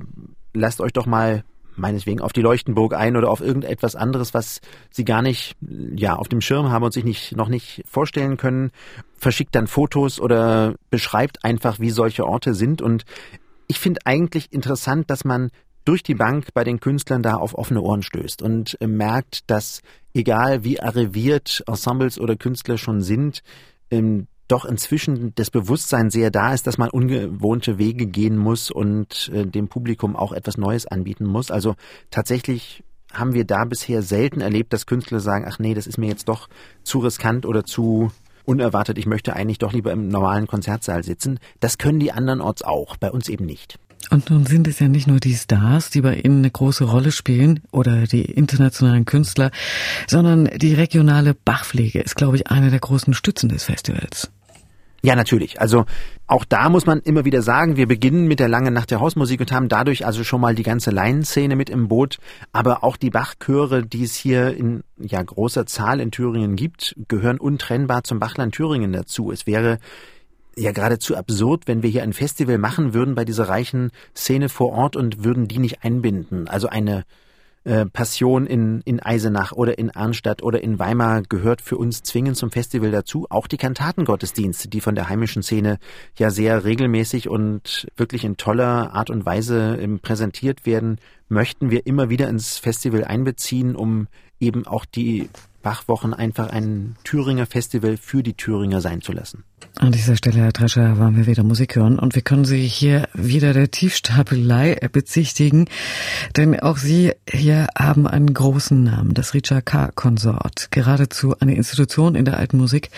lasst 0.54 0.80
euch 0.80 0.92
doch 0.92 1.06
mal 1.06 1.42
meinetwegen 1.76 2.20
auf 2.20 2.32
die 2.32 2.42
Leuchtenburg 2.42 2.94
ein 2.94 3.16
oder 3.16 3.30
auf 3.30 3.40
irgendetwas 3.40 3.96
anderes, 3.96 4.34
was 4.34 4.60
sie 4.90 5.04
gar 5.04 5.22
nicht 5.22 5.56
ja 5.94 6.16
auf 6.16 6.28
dem 6.28 6.40
Schirm 6.40 6.70
haben 6.70 6.84
und 6.84 6.92
sich 6.92 7.04
nicht 7.04 7.36
noch 7.36 7.48
nicht 7.48 7.82
vorstellen 7.86 8.36
können, 8.36 8.70
verschickt 9.16 9.54
dann 9.54 9.66
Fotos 9.66 10.20
oder 10.20 10.74
beschreibt 10.90 11.44
einfach, 11.44 11.78
wie 11.80 11.90
solche 11.90 12.26
Orte 12.26 12.54
sind. 12.54 12.82
Und 12.82 13.04
ich 13.68 13.78
finde 13.78 14.00
eigentlich 14.04 14.52
interessant, 14.52 15.10
dass 15.10 15.24
man 15.24 15.50
durch 15.84 16.02
die 16.02 16.14
Bank 16.14 16.48
bei 16.54 16.64
den 16.64 16.80
Künstlern 16.80 17.22
da 17.22 17.34
auf 17.34 17.54
offene 17.54 17.80
Ohren 17.80 18.02
stößt 18.02 18.42
und 18.42 18.80
äh, 18.80 18.86
merkt, 18.86 19.50
dass 19.50 19.82
egal 20.14 20.64
wie 20.64 20.80
arriviert 20.80 21.64
Ensembles 21.66 22.20
oder 22.20 22.36
Künstler 22.36 22.78
schon 22.78 23.00
sind, 23.00 23.42
ähm, 23.90 24.28
doch 24.48 24.64
inzwischen 24.64 25.34
das 25.34 25.50
Bewusstsein 25.50 26.10
sehr 26.10 26.30
da 26.30 26.52
ist, 26.52 26.66
dass 26.66 26.78
man 26.78 26.90
ungewohnte 26.90 27.78
Wege 27.78 28.06
gehen 28.06 28.36
muss 28.36 28.70
und 28.70 29.30
äh, 29.32 29.46
dem 29.46 29.68
Publikum 29.68 30.16
auch 30.16 30.32
etwas 30.32 30.58
Neues 30.58 30.86
anbieten 30.86 31.24
muss. 31.24 31.50
Also 31.50 31.74
tatsächlich 32.10 32.84
haben 33.12 33.34
wir 33.34 33.44
da 33.44 33.64
bisher 33.64 34.02
selten 34.02 34.40
erlebt, 34.40 34.72
dass 34.72 34.86
Künstler 34.86 35.20
sagen, 35.20 35.44
ach 35.48 35.58
nee, 35.58 35.74
das 35.74 35.86
ist 35.86 35.98
mir 35.98 36.08
jetzt 36.08 36.28
doch 36.28 36.48
zu 36.82 36.98
riskant 36.98 37.46
oder 37.46 37.64
zu 37.64 38.10
unerwartet, 38.44 38.98
ich 38.98 39.06
möchte 39.06 39.34
eigentlich 39.34 39.58
doch 39.58 39.72
lieber 39.72 39.92
im 39.92 40.08
normalen 40.08 40.46
Konzertsaal 40.46 41.04
sitzen. 41.04 41.38
Das 41.60 41.78
können 41.78 42.00
die 42.00 42.12
andernorts 42.12 42.62
auch, 42.62 42.96
bei 42.96 43.10
uns 43.10 43.28
eben 43.28 43.46
nicht. 43.46 43.78
Und 44.10 44.30
nun 44.30 44.46
sind 44.46 44.68
es 44.68 44.78
ja 44.78 44.88
nicht 44.88 45.06
nur 45.06 45.20
die 45.20 45.34
Stars, 45.34 45.90
die 45.90 46.00
bei 46.00 46.16
Ihnen 46.16 46.38
eine 46.38 46.50
große 46.50 46.84
Rolle 46.84 47.12
spielen 47.12 47.60
oder 47.70 48.06
die 48.06 48.24
internationalen 48.24 49.04
Künstler, 49.04 49.50
sondern 50.06 50.50
die 50.56 50.74
regionale 50.74 51.34
Bachpflege 51.34 52.00
ist, 52.00 52.16
glaube 52.16 52.36
ich, 52.36 52.48
eine 52.48 52.70
der 52.70 52.80
großen 52.80 53.14
Stützen 53.14 53.48
des 53.48 53.64
Festivals. 53.64 54.30
Ja, 55.04 55.16
natürlich. 55.16 55.60
Also 55.60 55.84
auch 56.28 56.44
da 56.44 56.68
muss 56.68 56.86
man 56.86 57.00
immer 57.00 57.24
wieder 57.24 57.42
sagen, 57.42 57.76
wir 57.76 57.88
beginnen 57.88 58.28
mit 58.28 58.38
der 58.38 58.48
langen 58.48 58.72
Nacht 58.72 58.92
der 58.92 59.00
Hausmusik 59.00 59.40
und 59.40 59.50
haben 59.50 59.68
dadurch 59.68 60.06
also 60.06 60.22
schon 60.22 60.40
mal 60.40 60.54
die 60.54 60.62
ganze 60.62 60.92
Laienszene 60.92 61.56
mit 61.56 61.70
im 61.70 61.88
Boot. 61.88 62.18
Aber 62.52 62.84
auch 62.84 62.96
die 62.96 63.10
Bachchöre, 63.10 63.84
die 63.84 64.04
es 64.04 64.14
hier 64.14 64.56
in 64.56 64.84
ja, 64.98 65.20
großer 65.20 65.66
Zahl 65.66 65.98
in 65.98 66.12
Thüringen 66.12 66.54
gibt, 66.54 66.94
gehören 67.08 67.38
untrennbar 67.38 68.04
zum 68.04 68.20
Bachland 68.20 68.54
Thüringen 68.54 68.92
dazu. 68.92 69.32
Es 69.32 69.44
wäre 69.44 69.80
ja 70.56 70.72
geradezu 70.72 71.16
absurd, 71.16 71.66
wenn 71.66 71.82
wir 71.82 71.90
hier 71.90 72.02
ein 72.02 72.12
Festival 72.12 72.58
machen 72.58 72.94
würden 72.94 73.14
bei 73.14 73.24
dieser 73.24 73.48
reichen 73.48 73.90
Szene 74.16 74.48
vor 74.48 74.72
Ort 74.72 74.96
und 74.96 75.24
würden 75.24 75.48
die 75.48 75.58
nicht 75.58 75.82
einbinden. 75.82 76.48
Also 76.48 76.68
eine 76.68 77.04
äh, 77.64 77.86
Passion 77.86 78.46
in, 78.46 78.80
in 78.84 78.98
Eisenach 79.00 79.52
oder 79.52 79.78
in 79.78 79.90
Arnstadt 79.90 80.42
oder 80.42 80.62
in 80.62 80.80
Weimar 80.80 81.22
gehört 81.22 81.60
für 81.60 81.76
uns 81.76 82.02
zwingend 82.02 82.36
zum 82.36 82.50
Festival 82.50 82.90
dazu. 82.90 83.26
Auch 83.30 83.46
die 83.46 83.56
Kantatengottesdienste, 83.56 84.68
die 84.68 84.80
von 84.80 84.96
der 84.96 85.08
heimischen 85.08 85.44
Szene 85.44 85.78
ja 86.16 86.30
sehr 86.30 86.64
regelmäßig 86.64 87.28
und 87.28 87.86
wirklich 87.96 88.24
in 88.24 88.36
toller 88.36 88.92
Art 88.94 89.10
und 89.10 89.24
Weise 89.24 89.78
ähm, 89.80 90.00
präsentiert 90.00 90.66
werden, 90.66 90.98
möchten 91.28 91.70
wir 91.70 91.86
immer 91.86 92.10
wieder 92.10 92.28
ins 92.28 92.58
Festival 92.58 93.04
einbeziehen, 93.04 93.76
um 93.76 94.08
eben 94.40 94.66
auch 94.66 94.84
die 94.84 95.30
Bachwochen 95.62 96.12
einfach 96.12 96.50
ein 96.50 96.96
Thüringer 97.04 97.46
Festival 97.46 97.96
für 97.96 98.22
die 98.22 98.34
Thüringer 98.34 98.80
sein 98.80 99.00
zu 99.00 99.12
lassen. 99.12 99.44
An 99.76 99.92
dieser 99.92 100.16
Stelle, 100.16 100.40
Herr 100.40 100.52
Drescher, 100.52 100.98
wollen 100.98 101.16
wir 101.16 101.26
wieder 101.26 101.44
Musik 101.44 101.76
hören 101.76 101.98
und 101.98 102.14
wir 102.14 102.22
können 102.22 102.44
Sie 102.44 102.66
hier 102.66 103.08
wieder 103.14 103.52
der 103.52 103.70
Tiefstapelei 103.70 104.74
bezichtigen, 104.92 105.66
denn 106.36 106.60
auch 106.60 106.76
Sie 106.76 107.12
hier 107.28 107.68
haben 107.76 108.06
einen 108.06 108.34
großen 108.34 108.82
Namen, 108.82 109.14
das 109.14 109.34
Richard 109.34 109.64
K. 109.64 109.90
Konsort, 109.94 110.70
geradezu 110.70 111.34
eine 111.40 111.54
Institution 111.54 112.14
in 112.14 112.24
der 112.24 112.36
alten 112.36 112.58
Musik, 112.58 112.90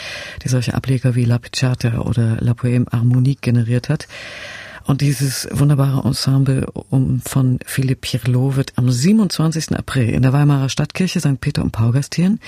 die 0.43 0.49
solche 0.49 0.75
Ableger 0.75 1.15
wie 1.15 1.25
La 1.25 1.39
Picciata 1.39 1.99
oder 1.99 2.39
La 2.41 2.53
Poème 2.53 2.91
Harmonique 2.91 3.43
generiert 3.43 3.89
hat. 3.89 4.09
Und 4.85 5.01
dieses 5.01 5.49
wunderbare 5.51 6.07
Ensemble 6.07 6.67
um 6.91 7.23
von 7.25 7.59
Philipp 7.65 8.03
Pirlo 8.03 8.57
wird 8.57 8.75
am 8.77 8.91
27. 8.91 9.77
April 9.77 10.11
in 10.11 10.23
der 10.23 10.33
Weimarer 10.33 10.69
Stadtkirche 10.69 11.21
St. 11.21 11.41
Peter 11.41 11.63
und 11.63 11.73
Paul 11.73 11.93
gastieren. 11.93 12.41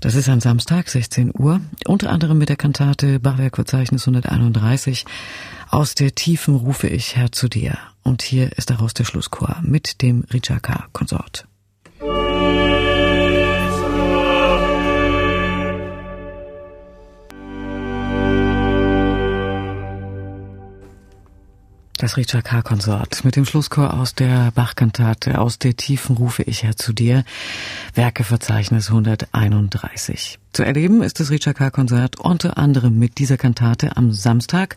Das 0.00 0.14
ist 0.14 0.28
ein 0.28 0.40
Samstag, 0.40 0.88
16 0.88 1.32
Uhr. 1.36 1.60
Unter 1.86 2.10
anderem 2.10 2.38
mit 2.38 2.48
der 2.48 2.56
Kantate 2.56 3.20
Bachwerkverzeichnis 3.20 4.08
131. 4.08 5.04
Aus 5.68 5.94
der 5.94 6.14
Tiefen 6.14 6.56
rufe 6.56 6.88
ich 6.88 7.16
Herr 7.16 7.32
zu 7.32 7.48
dir. 7.48 7.76
Und 8.02 8.22
hier 8.22 8.56
ist 8.56 8.70
daraus 8.70 8.94
der 8.94 9.04
Schlusschor 9.04 9.56
mit 9.62 10.02
dem 10.02 10.24
Richard 10.32 10.62
Das 22.04 22.18
Richard 22.18 22.44
K. 22.44 22.60
Konsort 22.60 23.24
mit 23.24 23.34
dem 23.34 23.46
Schlusschor 23.46 23.94
aus 23.94 24.14
der 24.14 24.50
Bachkantate 24.50 25.38
Aus 25.40 25.58
der 25.58 25.74
Tiefen 25.74 26.18
rufe 26.18 26.42
ich 26.42 26.62
her 26.62 26.76
zu 26.76 26.92
dir. 26.92 27.24
Werkeverzeichnis 27.94 28.90
131. 28.90 30.38
Zu 30.52 30.62
erleben 30.64 31.02
ist 31.02 31.18
das 31.18 31.30
Richard 31.30 31.56
K. 31.56 31.70
Konzert 31.70 32.20
unter 32.20 32.58
anderem 32.58 32.98
mit 32.98 33.16
dieser 33.18 33.38
Kantate 33.38 33.96
am 33.96 34.12
Samstag, 34.12 34.76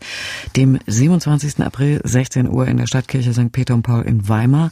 dem 0.55 0.79
27. 0.87 1.59
April 1.59 1.99
16 2.01 2.49
Uhr 2.49 2.65
in 2.65 2.77
der 2.77 2.87
Stadtkirche 2.87 3.33
St. 3.33 3.51
Peter 3.51 3.75
und 3.75 3.83
Paul 3.83 4.03
in 4.03 4.29
Weimar. 4.29 4.71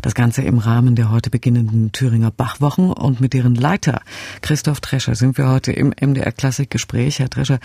Das 0.00 0.14
Ganze 0.14 0.42
im 0.42 0.58
Rahmen 0.58 0.96
der 0.96 1.10
heute 1.10 1.30
beginnenden 1.30 1.92
Thüringer 1.92 2.32
Bachwochen 2.32 2.90
und 2.90 3.20
mit 3.20 3.34
deren 3.34 3.54
Leiter 3.54 4.00
Christoph 4.40 4.80
Drescher 4.80 5.14
sind 5.14 5.38
wir 5.38 5.48
heute 5.48 5.70
im 5.70 5.90
MDR 5.90 6.32
Klassik 6.32 6.70
Gespräch. 6.70 7.20
Herr 7.20 7.28
Drescher, 7.28 7.60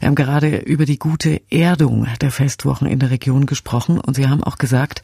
wir 0.00 0.08
haben 0.08 0.16
gerade 0.16 0.56
über 0.56 0.84
die 0.84 0.98
gute 0.98 1.42
Erdung 1.50 2.08
der 2.20 2.32
Festwochen 2.32 2.88
in 2.88 2.98
der 2.98 3.10
Region 3.10 3.46
gesprochen 3.46 3.65
und 3.98 4.14
Sie 4.14 4.28
haben 4.28 4.42
auch 4.42 4.58
gesagt, 4.58 5.02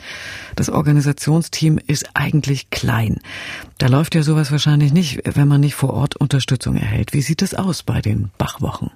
das 0.57 0.71
Organisationsteam 0.71 1.79
ist 1.87 2.11
eigentlich 2.15 2.71
klein. 2.71 3.21
Da 3.79 3.89
läuft 3.89 4.15
ja 4.15 4.23
sowas 4.23 4.51
wahrscheinlich 4.53 4.93
nicht, 4.93 5.21
wenn 5.25 5.49
man 5.49 5.61
nicht 5.61 5.75
vor 5.75 5.93
Ort 5.93 6.17
Unterstützung 6.17 6.77
erhält. 6.77 7.13
Wie 7.13 7.23
sieht 7.23 7.43
es 7.43 7.55
aus 7.55 7.83
bei 7.83 8.01
den 8.01 8.31
Bachwochen? 8.39 8.91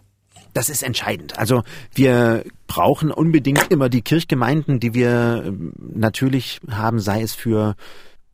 Das 0.57 0.71
ist 0.71 0.83
entscheidend. 0.83 1.39
Also 1.39 1.65
wir 1.95 2.43
brauchen 2.67 3.11
unbedingt 3.11 3.71
immer 3.71 3.91
die 3.91 4.01
Kirchgemeinden, 4.01 4.81
die 4.81 4.95
wir 4.95 5.43
ähm, 5.45 5.75
natürlich 5.77 6.61
haben, 6.71 6.99
sei 6.99 7.21
es 7.21 7.35
für 7.35 7.77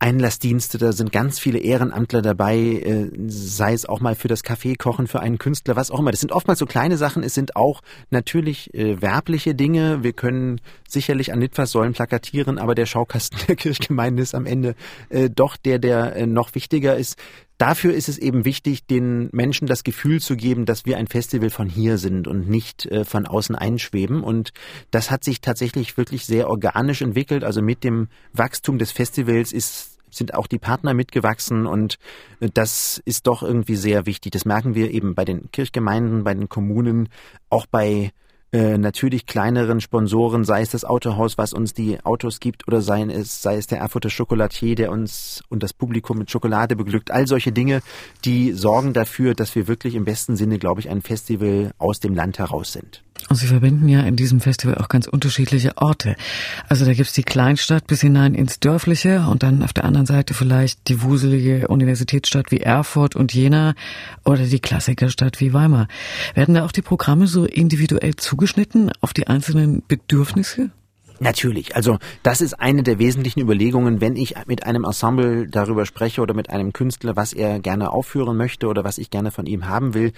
Einlassdienste, 0.03 0.77
da 0.77 0.91
sind 0.91 1.13
ganz 1.13 1.39
viele 1.39 1.59
Ehrenamtler 1.59 2.21
dabei, 2.21 2.57
äh, 2.57 3.09
sei 3.27 3.71
es 3.71 3.85
auch 3.85 4.01
mal 4.01 4.15
für 4.15 4.27
das 4.27 4.43
Kaffeekochen, 4.43 5.07
für 5.07 5.21
einen 5.21 5.37
Künstler, 5.37 5.77
was 5.77 5.91
auch 5.91 5.99
immer. 5.99 6.11
Das 6.11 6.19
sind 6.19 6.33
oftmals 6.33 6.59
so 6.59 6.65
kleine 6.65 6.97
Sachen, 6.97 7.23
es 7.23 7.33
sind 7.33 7.55
auch 7.55 7.81
natürlich 8.09 8.73
äh, 8.73 9.01
werbliche 9.01 9.55
Dinge. 9.55 10.03
Wir 10.03 10.11
können 10.11 10.59
sicherlich 10.89 11.31
an 11.31 11.39
Litfaßsäulen 11.39 11.93
plakatieren, 11.93 12.57
aber 12.57 12.75
der 12.75 12.85
Schaukasten 12.85 13.39
der 13.47 13.55
Kirchgemeinde 13.55 14.21
ist 14.21 14.35
am 14.35 14.45
Ende 14.45 14.75
äh, 15.07 15.29
doch 15.29 15.55
der, 15.55 15.79
der 15.79 16.17
äh, 16.17 16.25
noch 16.27 16.53
wichtiger 16.53 16.97
ist. 16.97 17.17
Dafür 17.57 17.93
ist 17.93 18.09
es 18.09 18.17
eben 18.17 18.43
wichtig, 18.43 18.87
den 18.87 19.29
Menschen 19.31 19.67
das 19.67 19.85
Gefühl 19.85 20.19
zu 20.19 20.35
geben, 20.35 20.65
dass 20.65 20.85
wir 20.85 20.97
ein 20.97 21.07
Festival 21.07 21.49
von 21.49 21.69
hier 21.69 21.97
sind 21.97 22.27
und 22.27 22.49
nicht 22.49 22.85
äh, 22.87 23.05
von 23.05 23.25
außen 23.25 23.55
einschweben. 23.55 24.21
Und 24.21 24.51
das 24.91 25.11
hat 25.11 25.23
sich 25.23 25.39
tatsächlich 25.39 25.95
wirklich 25.95 26.25
sehr 26.25 26.49
organisch 26.49 27.01
entwickelt. 27.01 27.45
Also 27.45 27.61
mit 27.61 27.85
dem 27.85 28.09
Wachstum 28.33 28.79
des 28.79 28.91
Festivals 28.91 29.53
ist 29.53 29.92
sind 30.15 30.33
auch 30.33 30.47
die 30.47 30.59
Partner 30.59 30.93
mitgewachsen 30.93 31.65
und 31.65 31.97
äh, 32.39 32.49
das 32.53 33.01
ist 33.05 33.27
doch 33.27 33.43
irgendwie 33.43 33.75
sehr 33.75 34.05
wichtig. 34.05 34.31
Das 34.31 34.45
merken 34.45 34.75
wir 34.75 34.91
eben 34.91 35.15
bei 35.15 35.25
den 35.25 35.51
Kirchgemeinden, 35.51 36.23
bei 36.23 36.33
den 36.33 36.49
Kommunen, 36.49 37.09
auch 37.49 37.65
bei 37.65 38.11
äh, 38.53 38.77
natürlich 38.77 39.25
kleineren 39.25 39.81
Sponsoren, 39.81 40.43
sei 40.43 40.61
es 40.61 40.69
das 40.69 40.85
Autohaus, 40.85 41.39
was 41.39 41.53
uns 41.53 41.73
die 41.73 41.99
Autos 42.05 42.39
gibt, 42.39 42.67
oder 42.67 42.81
sei 42.81 43.01
es, 43.01 43.41
sei 43.41 43.57
es 43.57 43.65
der 43.65 43.79
Erfurter 43.79 44.11
Schokolatier, 44.11 44.75
der 44.75 44.91
uns 44.91 45.41
und 45.49 45.63
das 45.63 45.73
Publikum 45.73 46.19
mit 46.19 46.29
Schokolade 46.29 46.75
beglückt. 46.75 47.09
All 47.09 47.25
solche 47.25 47.51
Dinge, 47.51 47.81
die 48.25 48.51
sorgen 48.53 48.93
dafür, 48.93 49.33
dass 49.33 49.55
wir 49.55 49.67
wirklich 49.67 49.95
im 49.95 50.05
besten 50.05 50.35
Sinne, 50.35 50.59
glaube 50.59 50.81
ich, 50.81 50.89
ein 50.89 51.01
Festival 51.01 51.71
aus 51.79 51.99
dem 51.99 52.13
Land 52.13 52.37
heraus 52.37 52.73
sind. 52.73 53.01
Und 53.29 53.37
Sie 53.37 53.47
verbinden 53.47 53.87
ja 53.87 54.01
in 54.01 54.15
diesem 54.15 54.39
Festival 54.39 54.75
auch 54.75 54.89
ganz 54.89 55.07
unterschiedliche 55.07 55.77
Orte. 55.77 56.15
Also 56.67 56.85
da 56.85 56.93
gibt's 56.93 57.13
die 57.13 57.23
Kleinstadt 57.23 57.87
bis 57.87 58.01
hinein 58.01 58.33
ins 58.33 58.59
Dörfliche 58.59 59.25
und 59.29 59.43
dann 59.43 59.63
auf 59.63 59.73
der 59.73 59.85
anderen 59.85 60.05
Seite 60.05 60.33
vielleicht 60.33 60.87
die 60.87 61.01
wuselige 61.01 61.67
Universitätsstadt 61.67 62.51
wie 62.51 62.59
Erfurt 62.59 63.15
und 63.15 63.33
Jena 63.33 63.75
oder 64.25 64.45
die 64.45 64.59
Klassikerstadt 64.59 65.39
wie 65.39 65.53
Weimar. 65.53 65.87
Werden 66.33 66.55
da 66.55 66.65
auch 66.65 66.71
die 66.71 66.81
Programme 66.81 67.27
so 67.27 67.45
individuell 67.45 68.15
zugeschnitten 68.15 68.91
auf 69.01 69.13
die 69.13 69.27
einzelnen 69.27 69.83
Bedürfnisse? 69.87 70.71
Natürlich. 71.19 71.75
Also 71.75 71.99
das 72.21 72.41
ist 72.41 72.59
eine 72.59 72.83
der 72.83 72.99
wesentlichen 72.99 73.39
Überlegungen, 73.39 74.01
wenn 74.01 74.15
ich 74.15 74.35
mit 74.45 74.65
einem 74.65 74.83
Ensemble 74.83 75.47
darüber 75.47 75.85
spreche 75.85 76.21
oder 76.21 76.33
mit 76.33 76.49
einem 76.49 76.73
Künstler, 76.73 77.15
was 77.15 77.33
er 77.33 77.59
gerne 77.59 77.91
aufführen 77.91 78.35
möchte 78.35 78.67
oder 78.67 78.83
was 78.83 78.97
ich 78.97 79.09
gerne 79.09 79.31
von 79.31 79.45
ihm 79.45 79.67
haben 79.67 79.93
will 79.93 80.11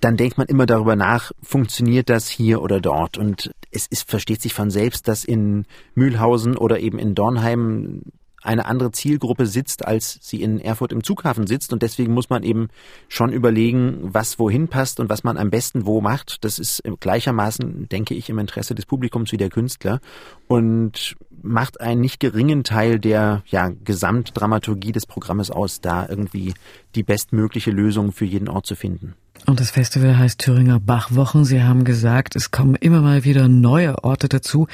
dann 0.00 0.16
denkt 0.16 0.38
man 0.38 0.46
immer 0.46 0.66
darüber 0.66 0.96
nach, 0.96 1.32
funktioniert 1.42 2.08
das 2.08 2.28
hier 2.28 2.62
oder 2.62 2.80
dort? 2.80 3.18
Und 3.18 3.50
es 3.70 3.86
ist, 3.86 4.08
versteht 4.08 4.42
sich 4.42 4.54
von 4.54 4.70
selbst, 4.70 5.08
dass 5.08 5.24
in 5.24 5.66
Mühlhausen 5.94 6.56
oder 6.56 6.80
eben 6.80 6.98
in 6.98 7.14
Dornheim 7.14 8.02
eine 8.42 8.66
andere 8.66 8.90
Zielgruppe 8.90 9.46
sitzt, 9.46 9.86
als 9.86 10.18
sie 10.20 10.42
in 10.42 10.58
Erfurt 10.58 10.92
im 10.92 11.04
Zughafen 11.04 11.46
sitzt. 11.46 11.72
Und 11.72 11.82
deswegen 11.82 12.12
muss 12.12 12.28
man 12.28 12.42
eben 12.42 12.68
schon 13.08 13.32
überlegen, 13.32 13.98
was 14.02 14.38
wohin 14.38 14.68
passt 14.68 14.98
und 15.00 15.08
was 15.08 15.22
man 15.24 15.36
am 15.36 15.50
besten 15.50 15.86
wo 15.86 16.00
macht. 16.00 16.44
Das 16.44 16.58
ist 16.58 16.82
gleichermaßen, 17.00 17.88
denke 17.88 18.14
ich, 18.14 18.28
im 18.28 18.38
Interesse 18.38 18.74
des 18.74 18.86
Publikums 18.86 19.30
wie 19.32 19.36
der 19.36 19.50
Künstler 19.50 20.00
und 20.48 21.16
macht 21.42 21.80
einen 21.80 22.00
nicht 22.00 22.20
geringen 22.20 22.64
Teil 22.64 22.98
der 22.98 23.42
ja, 23.46 23.70
Gesamtdramaturgie 23.84 24.92
des 24.92 25.06
Programmes 25.06 25.50
aus, 25.50 25.80
da 25.80 26.06
irgendwie 26.08 26.54
die 26.94 27.02
bestmögliche 27.02 27.70
Lösung 27.70 28.12
für 28.12 28.24
jeden 28.24 28.48
Ort 28.48 28.66
zu 28.66 28.74
finden. 28.74 29.14
Und 29.46 29.58
das 29.60 29.70
Festival 29.70 30.18
heißt 30.18 30.38
Thüringer 30.38 30.78
Bachwochen. 30.78 31.44
Sie 31.44 31.62
haben 31.62 31.84
gesagt, 31.84 32.36
es 32.36 32.50
kommen 32.50 32.76
immer 32.76 33.00
mal 33.00 33.24
wieder 33.24 33.48
neue 33.48 34.04
Orte 34.04 34.28
dazu. 34.28 34.68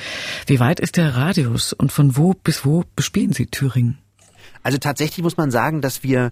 Wie 0.46 0.60
weit 0.60 0.78
ist 0.80 0.96
der 0.96 1.16
Radius 1.16 1.72
und 1.72 1.90
von 1.90 2.16
wo 2.16 2.34
bis 2.34 2.64
wo 2.64 2.84
bespielen 2.94 3.32
Sie 3.32 3.46
Thüringen? 3.46 3.98
Also 4.62 4.78
tatsächlich 4.78 5.22
muss 5.22 5.36
man 5.36 5.50
sagen, 5.50 5.80
dass 5.80 6.02
wir 6.02 6.30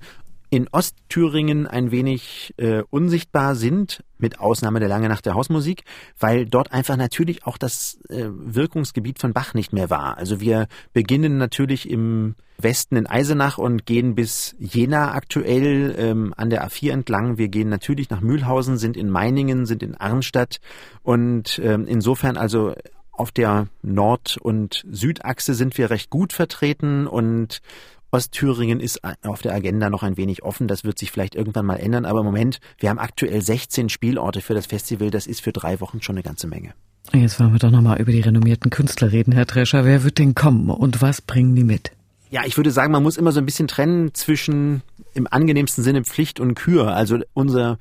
in 0.51 0.69
Ostthüringen 0.69 1.67
ein 1.67 1.91
wenig 1.91 2.55
äh, 2.57 2.83
unsichtbar 2.91 3.55
sind, 3.55 4.05
mit 4.19 4.41
Ausnahme 4.41 4.81
der 4.81 4.89
Lange 4.89 5.09
Nacht 5.09 5.27
der 5.27 5.35
Hausmusik, 5.35 5.85
weil 6.19 6.47
dort 6.47 6.73
einfach 6.73 6.97
natürlich 6.97 7.47
auch 7.47 7.59
das 7.59 7.99
äh, 8.09 8.29
Wirkungsgebiet 8.31 9.19
von 9.19 9.33
Bach 9.33 9.55
nicht 9.55 9.73
mehr 9.73 9.91
war. 9.91 10.17
Also 10.17 10.41
wir 10.41 10.69
beginnen 10.93 11.37
natürlich 11.37 11.91
im 11.91 12.35
Westen 12.59 12.97
in 12.97 13.07
Eisenach 13.07 13.59
und 13.59 13.85
gehen 13.85 14.15
bis 14.15 14.57
Jena 14.59 15.13
aktuell 15.13 15.95
ähm, 15.99 16.33
an 16.37 16.49
der 16.49 16.67
A4 16.67 16.93
entlang. 16.93 17.39
Wir 17.39 17.49
gehen 17.49 17.69
natürlich 17.69 18.09
nach 18.09 18.21
Mühlhausen, 18.21 18.79
sind 18.79 18.97
in 18.97 19.11
Meiningen, 19.11 19.67
sind 19.67 19.83
in 19.83 19.95
Arnstadt 19.95 20.59
und 21.03 21.61
ähm, 21.63 21.87
insofern 21.87 22.37
also 22.37 22.75
auf 23.13 23.33
der 23.33 23.69
Nord- 23.83 24.37
und 24.37 24.85
Südachse 24.91 25.55
sind 25.55 25.79
wir 25.79 25.91
recht 25.91 26.11
gut 26.11 26.33
vertreten 26.33 27.07
und 27.07 27.61
Ostthüringen 28.17 28.81
ist 28.81 29.03
auf 29.25 29.43
der 29.43 29.53
Agenda 29.53 29.91
noch 29.91 30.03
ein 30.03 30.17
wenig 30.17 30.43
offen. 30.43 30.69
Das 30.69 30.85
wird 30.85 30.99
sich 30.99 31.11
vielleicht 31.11 31.35
irgendwann 31.35 31.67
mal 31.67 31.77
ändern. 31.77 32.07
Aber 32.07 32.21
im 32.21 32.25
Moment, 32.25 32.61
wir 32.79 32.89
haben 32.89 32.99
aktuell 32.99 33.43
16 33.43 33.91
Spielorte 33.91 34.41
für 34.41 34.55
das 34.55 34.65
Festival. 34.65 35.11
Das 35.11 35.27
ist 35.27 35.43
für 35.43 35.53
drei 35.53 35.83
Wochen 35.83 36.01
schon 36.01 36.15
eine 36.15 36.23
ganze 36.23 36.47
Menge. 36.47 36.73
Jetzt 37.13 37.39
wollen 37.39 37.53
wir 37.53 37.59
doch 37.59 37.71
nochmal 37.71 38.01
über 38.01 38.13
die 38.13 38.23
renommierten 38.23 38.71
Künstler 38.71 39.13
reden, 39.13 39.33
Herr 39.33 39.45
Drescher. 39.45 39.85
Wer 39.85 40.03
wird 40.03 40.17
denn 40.17 40.35
kommen 40.35 40.71
und 40.71 41.03
was 41.03 41.21
bringen 41.21 41.55
die 41.55 41.63
mit? 41.63 41.93
Ja, 42.31 42.45
ich 42.47 42.57
würde 42.57 42.71
sagen, 42.71 42.91
man 42.91 43.03
muss 43.03 43.19
immer 43.19 43.33
so 43.33 43.39
ein 43.39 43.47
bisschen 43.47 43.69
trennen 43.69 44.15
zwischen 44.15 44.81
im 45.13 45.29
angenehmsten 45.31 45.85
Sinne 45.85 46.03
Pflicht 46.03 46.41
und 46.41 46.55
Kür. 46.55 46.97
Also 46.97 47.19
unser 47.35 47.79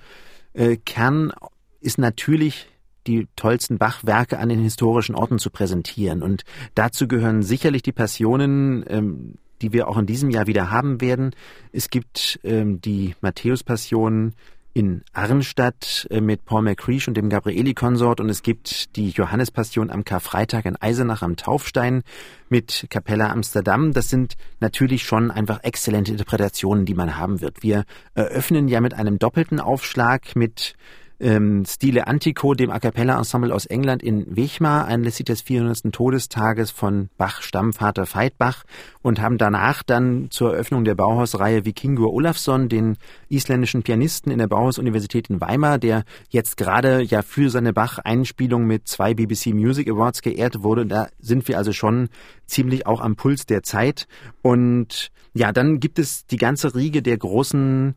äh, 0.54 0.76
Kern 0.76 1.32
ist 1.80 1.98
natürlich 1.98 2.67
die 3.08 3.30
tollsten 3.38 3.78
Bachwerke 3.78 4.38
an 4.38 4.50
den 4.50 4.60
historischen 4.60 5.15
Orten 5.15 5.39
zu 5.39 5.50
präsentieren. 5.50 6.21
Und 6.21 6.43
dazu 6.76 7.08
gehören 7.08 7.41
sicherlich 7.41 7.84
die 7.84 7.93
Passionen, 7.93 8.84
ähm, 8.89 9.36
die 9.62 9.74
wir 9.74 9.88
auch 9.88 9.98
in 9.98 10.06
diesem 10.06 10.30
Jahr 10.30 10.48
wieder 10.48 10.72
haben 10.72 11.02
werden. 11.02 11.32
Es 11.72 11.89
gibt 11.89 12.39
ähm, 12.44 12.82
die 12.82 13.15
Matthäus-Passion 13.22 14.34
in 14.76 15.04
Arnstadt 15.13 16.06
äh, 16.12 16.20
mit 16.20 16.44
Paul 16.44 16.62
McCreesh 16.63 17.08
und 17.08 17.15
dem 17.15 17.30
Gabrieli-Konsort 17.30 18.20
und 18.20 18.30
es 18.30 18.44
gibt 18.44 18.98
die 18.98 19.10
Johannespassion 19.10 19.89
am 19.89 20.04
Karfreitag 20.04 20.65
in 20.65 20.76
Eisenach 20.76 21.22
am 21.22 21.38
Taufstein 21.38 22.04
mit 22.50 22.86
Capella 22.89 23.32
Amsterdam. 23.32 23.94
Das 23.94 24.10
sind 24.10 24.34
natürlich 24.60 25.04
schon 25.04 25.32
einfach 25.32 25.63
exzellente 25.63 26.12
Interpretationen, 26.12 26.86
die 26.86 26.94
man 26.94 27.18
haben 27.18 27.39
wird. 27.39 27.63
Wir 27.63 27.86
eröffnen 28.15 28.68
ja 28.68 28.82
mit 28.82 28.94
einem 28.94 29.18
doppelten 29.18 29.62
Aufschlag 29.62 30.36
mit 30.36 30.76
ähm, 31.19 31.63
Stile 31.65 32.08
Antico, 32.08 32.54
dem 32.54 32.69
A 32.71 32.80
Cappella 32.80 33.17
Ensemble 33.17 33.54
aus 33.54 33.65
England 33.65 34.04
in 34.04 34.36
Wechmar, 34.36 34.88
anlässlich 34.88 35.25
des 35.25 35.41
400. 35.41 35.91
Todestages 35.91 36.71
von 36.71 37.10
Bach 37.17 37.41
Stammvater 37.41 38.06
Veit 38.13 38.38
Bach 38.38 38.63
und 39.01 39.21
haben 39.21 39.38
danach 39.38 39.84
dann 39.84 40.28
zur 40.30 40.54
Eröffnung 40.54 40.84
der 40.84 40.95
Bauhausreihe 40.95 41.65
Vikingur 41.65 42.13
Olafsson, 42.13 42.69
den 42.69 42.97
isländischen 43.30 43.84
Pianisten 43.84 44.32
in 44.32 44.39
der 44.39 44.47
Bauhaus-Universität 44.47 45.30
in 45.30 45.39
Weimar, 45.41 45.78
der 45.78 46.04
jetzt 46.30 46.58
gerade 46.58 47.01
ja 47.01 47.21
für 47.21 47.49
seine 47.49 47.73
Bach-Einspielung 47.73 48.65
mit 48.65 48.88
zwei 48.88 49.13
BBC 49.13 49.47
Music 49.47 49.89
Awards 49.89 50.21
geehrt 50.21 50.63
wurde. 50.63 50.86
Da 50.86 51.08
sind 51.19 51.47
wir 51.47 51.58
also 51.58 51.71
schon 51.71 52.10
ziemlich 52.45 52.88
auch 52.88 53.01
am 53.01 53.15
Puls 53.15 53.45
der 53.45 53.63
Zeit. 53.63 54.08
Und 54.41 55.12
ja, 55.34 55.51
dann 55.51 55.80
gibt 55.80 55.99
es 55.99 56.25
die 56.25 56.38
ganze 56.38 56.75
Riege 56.75 57.01
der 57.01 57.17
großen 57.17 57.95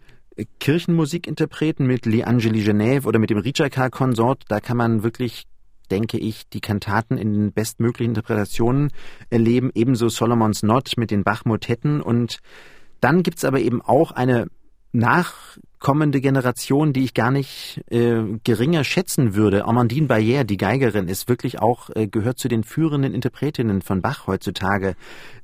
Kirchenmusikinterpreten 0.61 1.87
mit 1.87 2.07
Le 2.07 2.27
Angeli 2.27 2.62
Genève 2.62 3.07
oder 3.07 3.18
mit 3.18 3.31
dem 3.31 3.38
Ritschakar-Konsort, 3.38 4.44
da 4.48 4.61
kann 4.61 4.77
man 4.77 5.03
wirklich 5.03 5.44
denke 5.90 6.18
ich, 6.18 6.48
die 6.48 6.61
Kantaten 6.61 7.16
in 7.16 7.33
den 7.33 7.53
bestmöglichen 7.53 8.11
Interpretationen 8.11 8.90
erleben, 9.31 9.70
ebenso 9.74 10.09
Solomons 10.09 10.62
Not 10.62 10.92
mit 10.96 11.11
den 11.11 11.24
Bach-Motetten 11.24 12.01
und 12.03 12.40
dann 13.01 13.22
gibt's 13.22 13.44
aber 13.44 13.61
eben 13.61 13.81
auch 13.81 14.12
eine 14.12 14.48
nachkommende 14.92 16.20
Generation, 16.20 16.92
die 16.92 17.05
ich 17.05 17.14
gar 17.14 17.31
nicht 17.31 17.83
äh, 17.90 18.22
geringer 18.42 18.85
schätzen 18.85 19.35
würde. 19.35 19.66
Amandine 19.66 20.07
Bayer, 20.07 20.44
die 20.44 20.57
Geigerin, 20.57 21.09
ist 21.09 21.29
wirklich 21.29 21.61
auch, 21.61 21.90
äh, 21.90 22.07
gehört 22.07 22.38
zu 22.38 22.48
den 22.48 22.64
führenden 22.64 23.14
Interpretinnen 23.14 23.83
von 23.83 24.01
Bach 24.01 24.27
heutzutage. 24.27 24.96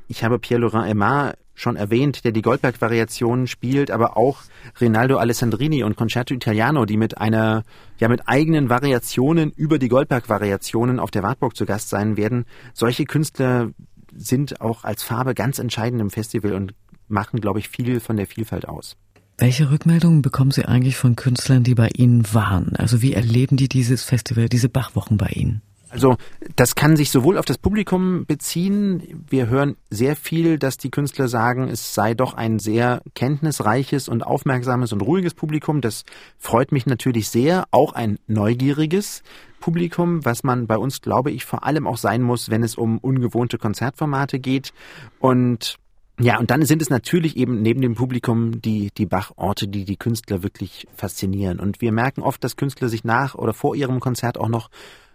Ich 0.08 0.24
habe 0.24 0.38
Pierre-Laurent 0.38 0.86
Aimar 0.86 1.34
schon 1.54 1.76
erwähnt, 1.76 2.24
der 2.24 2.32
die 2.32 2.42
Goldberg-Variationen 2.42 3.46
spielt, 3.46 3.90
aber 3.90 4.16
auch 4.16 4.42
Rinaldo 4.80 5.16
Alessandrini 5.16 5.84
und 5.84 5.96
Concerto 5.96 6.34
Italiano, 6.34 6.84
die 6.84 6.96
mit 6.96 7.18
einer, 7.18 7.62
ja, 7.98 8.08
mit 8.08 8.22
eigenen 8.26 8.68
Variationen 8.68 9.52
über 9.52 9.78
die 9.78 9.88
Goldberg-Variationen 9.88 10.98
auf 10.98 11.10
der 11.10 11.22
Wartburg 11.22 11.56
zu 11.56 11.66
Gast 11.66 11.88
sein 11.90 12.16
werden. 12.16 12.44
Solche 12.72 13.04
Künstler 13.04 13.70
sind 14.16 14.60
auch 14.60 14.84
als 14.84 15.02
Farbe 15.02 15.34
ganz 15.34 15.58
entscheidend 15.58 16.00
im 16.00 16.10
Festival 16.10 16.52
und 16.52 16.74
machen, 17.08 17.40
glaube 17.40 17.58
ich, 17.58 17.68
viel 17.68 18.00
von 18.00 18.16
der 18.16 18.26
Vielfalt 18.26 18.68
aus. 18.68 18.96
Welche 19.36 19.70
Rückmeldungen 19.70 20.22
bekommen 20.22 20.52
Sie 20.52 20.64
eigentlich 20.64 20.96
von 20.96 21.16
Künstlern, 21.16 21.64
die 21.64 21.74
bei 21.74 21.88
Ihnen 21.88 22.32
waren? 22.32 22.76
Also 22.76 23.02
wie 23.02 23.14
erleben 23.14 23.56
die 23.56 23.68
dieses 23.68 24.04
Festival, 24.04 24.48
diese 24.48 24.68
Bachwochen 24.68 25.16
bei 25.16 25.26
Ihnen? 25.26 25.60
Also 25.94 26.16
das 26.56 26.74
kann 26.74 26.96
sich 26.96 27.12
sowohl 27.12 27.38
auf 27.38 27.44
das 27.44 27.56
Publikum 27.56 28.26
beziehen. 28.26 29.24
Wir 29.30 29.46
hören 29.46 29.76
sehr 29.90 30.16
viel, 30.16 30.58
dass 30.58 30.76
die 30.76 30.90
Künstler 30.90 31.28
sagen, 31.28 31.68
es 31.68 31.94
sei 31.94 32.14
doch 32.14 32.34
ein 32.34 32.58
sehr 32.58 33.00
kenntnisreiches 33.14 34.08
und 34.08 34.26
aufmerksames 34.26 34.92
und 34.92 35.02
ruhiges 35.02 35.34
Publikum. 35.34 35.80
Das 35.80 36.04
freut 36.36 36.72
mich 36.72 36.86
natürlich 36.86 37.28
sehr. 37.28 37.66
Auch 37.70 37.92
ein 37.92 38.18
neugieriges 38.26 39.22
Publikum, 39.60 40.24
was 40.24 40.42
man 40.42 40.66
bei 40.66 40.76
uns, 40.76 41.00
glaube 41.00 41.30
ich, 41.30 41.44
vor 41.44 41.64
allem 41.64 41.86
auch 41.86 41.96
sein 41.96 42.22
muss, 42.22 42.50
wenn 42.50 42.64
es 42.64 42.74
um 42.74 42.98
ungewohnte 42.98 43.56
Konzertformate 43.56 44.40
geht. 44.40 44.72
Und 45.20 45.78
ja, 46.18 46.38
und 46.38 46.50
dann 46.50 46.64
sind 46.64 46.82
es 46.82 46.90
natürlich 46.90 47.36
eben 47.36 47.62
neben 47.62 47.80
dem 47.80 47.94
Publikum 47.94 48.60
die, 48.60 48.90
die 48.96 49.06
Bachorte, 49.06 49.68
die 49.68 49.84
die 49.84 49.96
Künstler 49.96 50.42
wirklich 50.42 50.88
faszinieren. 50.96 51.60
Und 51.60 51.80
wir 51.80 51.92
merken 51.92 52.22
oft, 52.22 52.42
dass 52.42 52.56
Künstler 52.56 52.88
sich 52.88 53.04
nach 53.04 53.36
oder 53.36 53.52
vor 53.52 53.76
ihrem 53.76 54.00
Konzert 54.00 54.38
auch 54.38 54.48
noch 54.48 54.70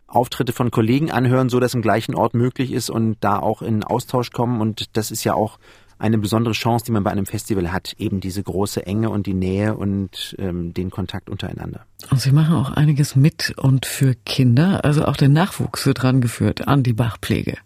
Auftritte 0.10 0.54
von 0.54 0.72
Kollegen 0.72 1.12
anhören, 1.12 1.50
so 1.50 1.60
dass 1.60 1.74
im 1.74 1.82
gleichen 1.82 2.16
Ort 2.16 2.34
möglich 2.34 2.72
ist 2.72 2.90
und 2.90 3.18
da 3.22 3.40
auch 3.40 3.62
in 3.62 3.84
Austausch 3.84 4.32
kommen. 4.32 4.62
Und 4.62 4.98
das 4.98 5.12
ist 5.12 5.24
ja 5.24 5.34
auch 5.34 5.60
eine 6.00 6.18
besondere 6.18 6.54
Chance, 6.54 6.86
die 6.86 6.92
man 6.92 7.04
bei 7.04 7.12
einem 7.12 7.26
Festival 7.26 7.72
hat, 7.72 7.94
eben 7.98 8.22
diese 8.22 8.42
große 8.42 8.86
Enge 8.86 9.10
und 9.10 9.28
die 9.28 9.34
Nähe 9.34 9.76
und 9.76 10.36
ähm, 10.40 10.74
den 10.74 10.90
Kontakt 10.90 11.30
untereinander. 11.30 11.86
Und 12.10 12.22
Sie 12.22 12.32
machen 12.32 12.56
auch 12.56 12.72
einiges 12.72 13.16
mit 13.16 13.54
und 13.58 13.86
für 13.86 14.16
Kinder, 14.26 14.86
also 14.86 15.06
auch 15.06 15.18
der 15.18 15.30
Nachwuchs 15.30 15.86
wird 15.86 16.04
rangeführt 16.04 16.68
an 16.68 16.84
die 16.84 16.94
Bachpflege. 16.94 17.58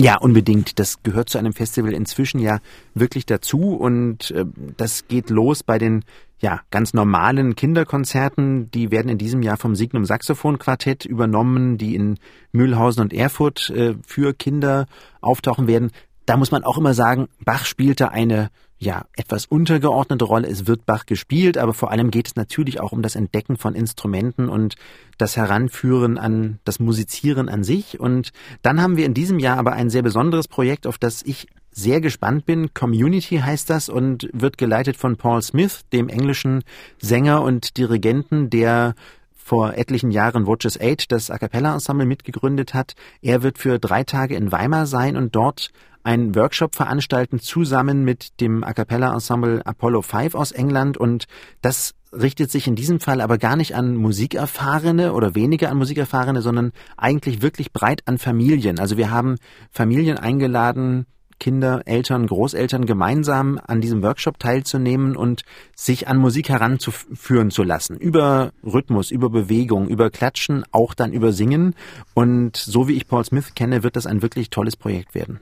Ja, 0.00 0.16
unbedingt. 0.16 0.78
Das 0.78 1.02
gehört 1.02 1.28
zu 1.28 1.38
einem 1.38 1.52
Festival 1.52 1.92
inzwischen 1.92 2.40
ja 2.40 2.60
wirklich 2.94 3.26
dazu 3.26 3.74
und 3.74 4.30
äh, 4.30 4.44
das 4.76 5.06
geht 5.06 5.28
los 5.30 5.62
bei 5.62 5.78
den 5.78 6.04
ja, 6.42 6.60
ganz 6.72 6.92
normalen 6.92 7.54
Kinderkonzerten, 7.54 8.68
die 8.72 8.90
werden 8.90 9.08
in 9.08 9.16
diesem 9.16 9.42
Jahr 9.42 9.56
vom 9.56 9.76
Signum 9.76 10.04
Saxophon 10.04 10.58
Quartett 10.58 11.04
übernommen, 11.04 11.78
die 11.78 11.94
in 11.94 12.18
Mühlhausen 12.50 13.00
und 13.00 13.12
Erfurt 13.12 13.70
äh, 13.70 13.94
für 14.04 14.34
Kinder 14.34 14.86
auftauchen 15.20 15.68
werden. 15.68 15.92
Da 16.26 16.36
muss 16.36 16.50
man 16.50 16.64
auch 16.64 16.78
immer 16.78 16.94
sagen, 16.94 17.28
Bach 17.44 17.64
spielte 17.64 18.10
eine 18.10 18.50
ja, 18.76 19.04
etwas 19.16 19.46
untergeordnete 19.46 20.24
Rolle. 20.24 20.48
Es 20.48 20.66
wird 20.66 20.84
Bach 20.84 21.06
gespielt, 21.06 21.56
aber 21.56 21.72
vor 21.72 21.92
allem 21.92 22.10
geht 22.10 22.26
es 22.26 22.34
natürlich 22.34 22.80
auch 22.80 22.90
um 22.90 23.02
das 23.02 23.14
Entdecken 23.14 23.56
von 23.56 23.76
Instrumenten 23.76 24.48
und 24.48 24.74
das 25.18 25.36
Heranführen 25.36 26.18
an 26.18 26.58
das 26.64 26.80
Musizieren 26.80 27.48
an 27.48 27.62
sich. 27.62 28.00
Und 28.00 28.32
dann 28.62 28.82
haben 28.82 28.96
wir 28.96 29.06
in 29.06 29.14
diesem 29.14 29.38
Jahr 29.38 29.58
aber 29.58 29.74
ein 29.74 29.90
sehr 29.90 30.02
besonderes 30.02 30.48
Projekt, 30.48 30.88
auf 30.88 30.98
das 30.98 31.22
ich 31.22 31.46
sehr 31.72 32.00
gespannt 32.00 32.46
bin. 32.46 32.72
Community 32.74 33.38
heißt 33.38 33.68
das 33.68 33.88
und 33.88 34.28
wird 34.32 34.58
geleitet 34.58 34.96
von 34.96 35.16
Paul 35.16 35.42
Smith, 35.42 35.80
dem 35.92 36.08
englischen 36.08 36.62
Sänger 37.00 37.42
und 37.42 37.76
Dirigenten, 37.76 38.50
der 38.50 38.94
vor 39.34 39.74
etlichen 39.74 40.12
Jahren 40.12 40.46
Watches 40.46 40.80
Eight, 40.80 41.10
das 41.10 41.30
A 41.30 41.38
Cappella 41.38 41.74
Ensemble 41.74 42.06
mitgegründet 42.06 42.74
hat. 42.74 42.94
Er 43.20 43.42
wird 43.42 43.58
für 43.58 43.78
drei 43.78 44.04
Tage 44.04 44.36
in 44.36 44.52
Weimar 44.52 44.86
sein 44.86 45.16
und 45.16 45.34
dort 45.34 45.72
einen 46.04 46.34
Workshop 46.34 46.74
veranstalten, 46.74 47.40
zusammen 47.40 48.04
mit 48.04 48.40
dem 48.40 48.64
A 48.64 48.72
Cappella 48.72 49.12
Ensemble 49.12 49.62
Apollo 49.64 50.02
5 50.02 50.34
aus 50.34 50.52
England 50.52 50.96
und 50.96 51.26
das 51.60 51.94
richtet 52.12 52.50
sich 52.50 52.66
in 52.66 52.74
diesem 52.74 53.00
Fall 53.00 53.20
aber 53.20 53.38
gar 53.38 53.56
nicht 53.56 53.74
an 53.74 53.96
Musikerfahrene 53.96 55.12
oder 55.12 55.34
weniger 55.34 55.70
an 55.70 55.78
Musikerfahrene, 55.78 56.42
sondern 56.42 56.72
eigentlich 56.96 57.40
wirklich 57.40 57.72
breit 57.72 58.02
an 58.06 58.18
Familien. 58.18 58.78
Also 58.78 58.96
wir 58.96 59.10
haben 59.10 59.36
Familien 59.70 60.18
eingeladen, 60.18 61.06
Kinder, 61.38 61.82
Eltern, 61.86 62.26
Großeltern 62.26 62.86
gemeinsam 62.86 63.60
an 63.66 63.80
diesem 63.80 64.02
Workshop 64.02 64.38
teilzunehmen 64.38 65.16
und 65.16 65.42
sich 65.76 66.08
an 66.08 66.18
Musik 66.18 66.48
heranzuführen 66.48 67.50
zu 67.50 67.62
lassen. 67.62 67.96
Über 67.96 68.52
Rhythmus, 68.64 69.10
über 69.10 69.30
Bewegung, 69.30 69.88
über 69.88 70.10
Klatschen, 70.10 70.64
auch 70.72 70.94
dann 70.94 71.12
über 71.12 71.32
Singen. 71.32 71.74
Und 72.14 72.56
so 72.56 72.88
wie 72.88 72.94
ich 72.94 73.08
Paul 73.08 73.24
Smith 73.24 73.54
kenne, 73.54 73.82
wird 73.82 73.96
das 73.96 74.06
ein 74.06 74.22
wirklich 74.22 74.50
tolles 74.50 74.76
Projekt 74.76 75.14
werden. 75.14 75.40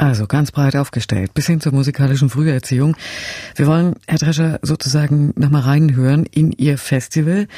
Also 0.00 0.26
ganz 0.26 0.50
breit 0.50 0.76
aufgestellt, 0.76 1.34
bis 1.34 1.46
hin 1.46 1.60
zur 1.60 1.74
musikalischen 1.74 2.30
Früherziehung. 2.30 2.96
Wir 3.54 3.66
wollen, 3.66 3.96
Herr 4.08 4.16
Drescher, 4.16 4.58
sozusagen 4.62 5.34
nochmal 5.36 5.60
reinhören 5.60 6.24
in 6.24 6.52
Ihr 6.52 6.78
Festival. 6.78 7.48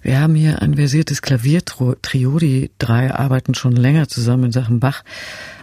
Wir 0.00 0.18
haben 0.18 0.34
hier 0.34 0.62
ein 0.62 0.76
versiertes 0.76 1.20
Klaviertrio. 1.20 2.38
Die 2.38 2.70
drei 2.78 3.14
arbeiten 3.14 3.54
schon 3.54 3.76
länger 3.76 4.08
zusammen 4.08 4.44
in 4.44 4.52
Sachen 4.52 4.80
Bach 4.80 5.04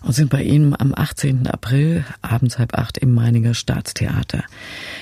und 0.04 0.13
sind 0.13 0.30
bei 0.30 0.43
Ihnen 0.43 0.80
am 0.80 0.93
18. 0.95 1.47
April 1.47 2.06
abends 2.21 2.60
halb 2.60 2.78
acht 2.78 3.00
im 3.00 3.15
Meininger 3.15 3.56
Staatstheater. 3.56 4.43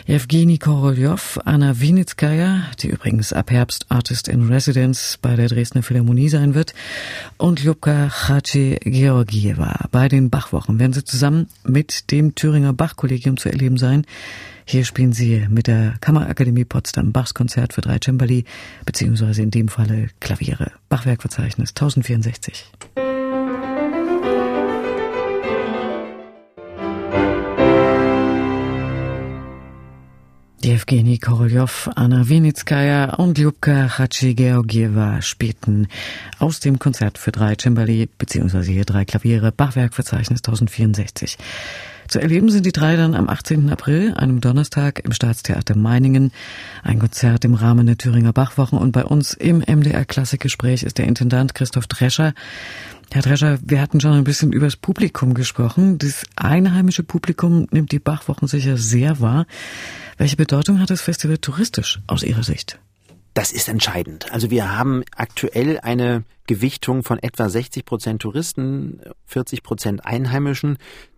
Evgeny 0.07 0.57
Korolev, 0.57 1.37
Anna 1.43 1.81
Winitskaya, 1.81 2.61
die 2.79 2.87
übrigens 2.87 3.33
ab 3.33 3.51
Herbst 3.51 3.87
Artist 3.89 4.29
in 4.29 4.47
Residence 4.47 5.17
bei 5.21 5.35
der 5.35 5.49
Dresdner 5.49 5.83
Philharmonie 5.83 6.29
sein 6.29 6.55
wird, 6.55 6.73
und 7.37 7.61
Ljubka 7.61 8.07
Chachi 8.07 8.77
Georgieva. 8.81 9.89
Bei 9.91 10.07
den 10.07 10.29
Bachwochen 10.29 10.79
werden 10.79 10.93
sie 10.93 11.03
zusammen 11.03 11.24
mit 11.63 12.11
dem 12.11 12.35
Thüringer 12.35 12.73
Bachkollegium 12.73 13.37
zu 13.37 13.49
erleben 13.49 13.77
sein. 13.77 14.05
Hier 14.65 14.83
spielen 14.83 15.13
sie 15.13 15.45
mit 15.49 15.67
der 15.67 15.93
Kammerakademie 16.01 16.65
Potsdam 16.65 17.11
Bachs 17.11 17.33
Konzert 17.33 17.73
für 17.73 17.81
drei 17.81 17.99
Cembali, 17.99 18.45
beziehungsweise 18.85 19.43
in 19.43 19.51
dem 19.51 19.67
Falle 19.67 20.07
Klaviere. 20.19 20.71
Bachwerkverzeichnis 20.89 21.69
1064. 21.69 22.65
Evgeny 30.65 31.19
Korolev, 31.19 31.91
Anna 31.95 32.27
Winitskaya 32.27 33.13
und 33.17 33.37
Ljubka 33.37 33.87
Chachi-Georgieva 33.87 35.21
spielten 35.21 35.87
aus 36.39 36.59
dem 36.59 36.79
Konzert 36.79 37.19
für 37.19 37.31
drei 37.31 37.55
Cembali 37.55 38.09
bzw. 38.17 38.63
hier 38.73 38.83
drei 38.83 39.05
Klaviere 39.05 39.51
Bachwerkverzeichnis 39.51 40.39
1064. 40.39 41.37
Zu 42.07 42.19
erleben 42.19 42.49
sind 42.49 42.65
die 42.65 42.71
drei 42.71 42.95
dann 42.95 43.13
am 43.15 43.29
18. 43.29 43.69
April, 43.69 44.13
einem 44.15 44.41
Donnerstag 44.41 45.05
im 45.05 45.11
Staatstheater 45.11 45.75
Meiningen. 45.75 46.31
Ein 46.83 46.99
Konzert 46.99 47.45
im 47.45 47.55
Rahmen 47.55 47.85
der 47.85 47.97
Thüringer 47.97 48.33
Bachwochen 48.33 48.77
und 48.77 48.91
bei 48.91 49.03
uns 49.03 49.33
im 49.33 49.59
MDR 49.59 50.05
Klassikgespräch 50.05 50.83
ist 50.83 50.97
der 50.97 51.05
Intendant 51.05 51.55
Christoph 51.55 51.87
Drescher. 51.87 52.33
Herr 53.11 53.21
Drescher, 53.21 53.59
wir 53.63 53.81
hatten 53.81 54.01
schon 54.01 54.11
ein 54.11 54.23
bisschen 54.23 54.51
über 54.51 54.65
das 54.65 54.75
Publikum 54.75 55.33
gesprochen. 55.33 55.97
Das 55.97 56.23
einheimische 56.35 57.03
Publikum 57.03 57.67
nimmt 57.71 57.91
die 57.91 57.99
Bachwochen 57.99 58.47
sicher 58.47 58.77
sehr 58.77 59.19
wahr. 59.19 59.45
Welche 60.17 60.35
Bedeutung 60.35 60.79
hat 60.79 60.89
das 60.89 61.01
Festival 61.01 61.37
touristisch 61.37 62.01
aus 62.07 62.23
Ihrer 62.23 62.43
Sicht? 62.43 62.79
Das 63.33 63.51
ist 63.51 63.67
entscheidend. 63.67 64.31
Also 64.31 64.49
wir 64.49 64.77
haben 64.77 65.03
aktuell 65.15 65.79
eine 65.79 66.23
Gewichtung 66.47 67.03
von 67.03 67.19
etwa 67.21 67.49
60 67.49 67.85
Prozent 67.85 68.21
Touristen, 68.21 69.01
40 69.25 69.61
Prozent 69.61 70.05
Einheimischen. 70.05 70.77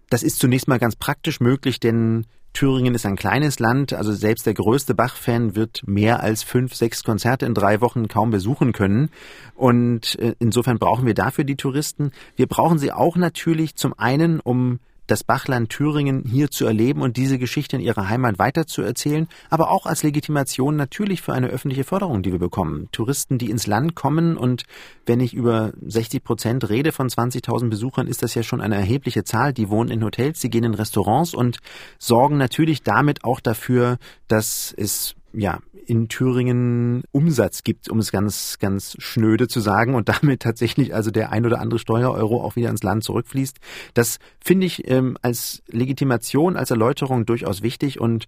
Das 0.10 0.24
ist 0.24 0.40
zunächst 0.40 0.68
mal 0.68 0.80
ganz 0.80 0.96
praktisch 0.96 1.40
möglich, 1.40 1.80
denn 1.80 2.26
Thüringen 2.54 2.96
ist 2.96 3.06
ein 3.06 3.18
kleines 3.18 3.60
Land, 3.60 3.94
also 3.94 4.12
selbst 4.14 4.46
der 4.46 4.56
größte 4.56 4.96
Bach-Fan 4.96 5.56
wird 5.56 5.84
mehr 5.86 6.22
als 6.22 6.42
fünf, 6.42 6.74
sechs 6.74 7.04
Konzerte 7.04 7.46
in 7.46 7.54
drei 7.54 7.82
Wochen 7.82 8.08
kaum 8.08 8.32
besuchen 8.32 8.72
können. 8.72 9.10
Und 9.54 10.18
äh, 10.18 10.34
insofern 10.40 10.80
brauchen 10.80 11.06
wir 11.06 11.14
dafür 11.14 11.44
die 11.44 11.56
Touristen. 11.56 12.12
Wir 12.36 12.48
brauchen 12.48 12.80
sie 12.80 12.92
auch 12.92 13.16
natürlich 13.16 13.76
zum 13.76 13.94
einen, 14.00 14.40
um 14.40 14.80
das 15.08 15.24
Bachland 15.24 15.70
Thüringen 15.70 16.24
hier 16.26 16.52
zu 16.52 16.66
erleben 16.66 17.02
und 17.02 17.18
diese 17.18 17.40
Geschichte 17.40 17.78
in 17.78 17.82
ihrer 17.82 18.10
Heimat 18.10 18.38
weiterzuerzählen, 18.40 19.28
aber 19.50 19.72
auch 19.72 19.86
als 19.86 20.04
Legitimation 20.04 20.76
natürlich 20.76 21.22
für 21.22 21.34
eine 21.34 21.48
öffentliche 21.48 21.84
Förderung, 21.84 22.22
die 22.22 22.32
wir 22.32 22.40
bekommen. 22.40 22.90
Touristen, 22.92 23.38
die 23.38 23.50
ins 23.50 23.68
Land 23.68 23.96
kommen 23.96 24.38
und 24.38 24.64
wenn 25.06 25.20
ich 25.20 25.34
über 25.34 25.72
60 25.86 26.24
Prozent 26.24 26.70
rede 26.70 26.92
von 26.92 27.08
20.000 27.08 27.70
Besuchern, 27.70 28.08
ist 28.08 28.22
das 28.22 28.36
ja 28.36 28.44
schon 28.44 28.62
eine 28.62 28.76
erhebliche 28.76 29.24
Zahl. 29.24 29.54
Die 29.54 29.70
wohnen 29.70 29.90
in 29.90 30.04
Hotels, 30.04 30.40
die 30.42 30.50
gehen 30.50 30.64
in 30.64 30.74
Restaurants 30.74 31.34
und 31.34 31.60
sorgen 31.98 32.38
natürlich 32.38 32.84
damit 32.84 33.24
auch 33.24 33.40
dafür, 33.40 33.98
dass 34.28 34.74
es 34.78 35.16
ja, 35.38 35.60
in 35.86 36.10
Thüringen 36.10 37.04
Umsatz 37.12 37.64
gibt, 37.64 37.90
um 37.90 38.00
es 38.00 38.12
ganz, 38.12 38.58
ganz 38.60 38.96
schnöde 39.00 39.48
zu 39.48 39.62
sagen, 39.62 39.96
und 39.96 40.10
damit 40.10 40.42
tatsächlich 40.42 40.94
also 40.94 41.12
der 41.12 41.32
ein 41.32 41.46
oder 41.46 41.62
andere 41.62 41.80
Steuereuro 41.80 42.44
auch 42.44 42.56
wieder 42.56 42.70
ins 42.70 42.84
Land 42.84 43.04
zurückfließt. 43.04 43.58
Das 43.94 44.20
finde 44.44 44.66
ich 44.66 44.90
ähm, 44.90 45.18
als 45.22 45.64
Legitimation, 45.68 46.58
als 46.58 46.72
Erläuterung 46.72 47.26
durchaus 47.26 47.62
wichtig 47.62 48.02
und 48.02 48.26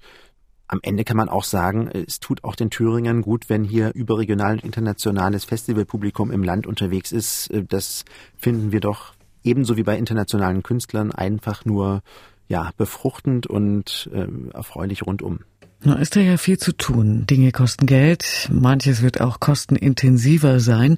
am 0.72 0.80
Ende 0.84 1.04
kann 1.04 1.18
man 1.18 1.30
auch 1.30 1.46
sagen, 1.46 1.88
es 1.88 2.20
tut 2.20 2.44
auch 2.44 2.56
den 2.56 2.70
Thüringern 2.70 3.24
gut, 3.24 3.50
wenn 3.50 3.64
hier 3.64 3.92
überregional 3.96 4.54
und 4.54 4.64
internationales 4.64 5.44
Festivalpublikum 5.44 6.30
im 6.30 6.44
Land 6.44 6.68
unterwegs 6.68 7.12
ist. 7.12 7.50
Äh, 7.50 7.66
das 7.66 8.06
finden 8.38 8.72
wir 8.72 8.80
doch 8.80 9.14
ebenso 9.44 9.78
wie 9.78 9.84
bei 9.84 9.98
internationalen 9.98 10.62
Künstlern 10.62 11.12
einfach 11.12 11.66
nur 11.66 12.02
ja 12.48 12.72
befruchtend 12.78 13.48
und 13.48 14.10
äh, 14.14 14.28
erfreulich 14.54 15.06
rundum. 15.06 15.40
Na, 15.82 15.96
ist 15.96 16.16
da 16.16 16.20
ja 16.20 16.38
viel 16.38 16.58
zu 16.58 16.74
tun. 16.74 17.26
Dinge 17.26 17.52
kosten 17.52 17.86
Geld, 17.86 18.50
manches 18.52 19.02
wird 19.02 19.22
auch 19.22 19.40
kostenintensiver 19.40 20.60
sein. 20.60 20.98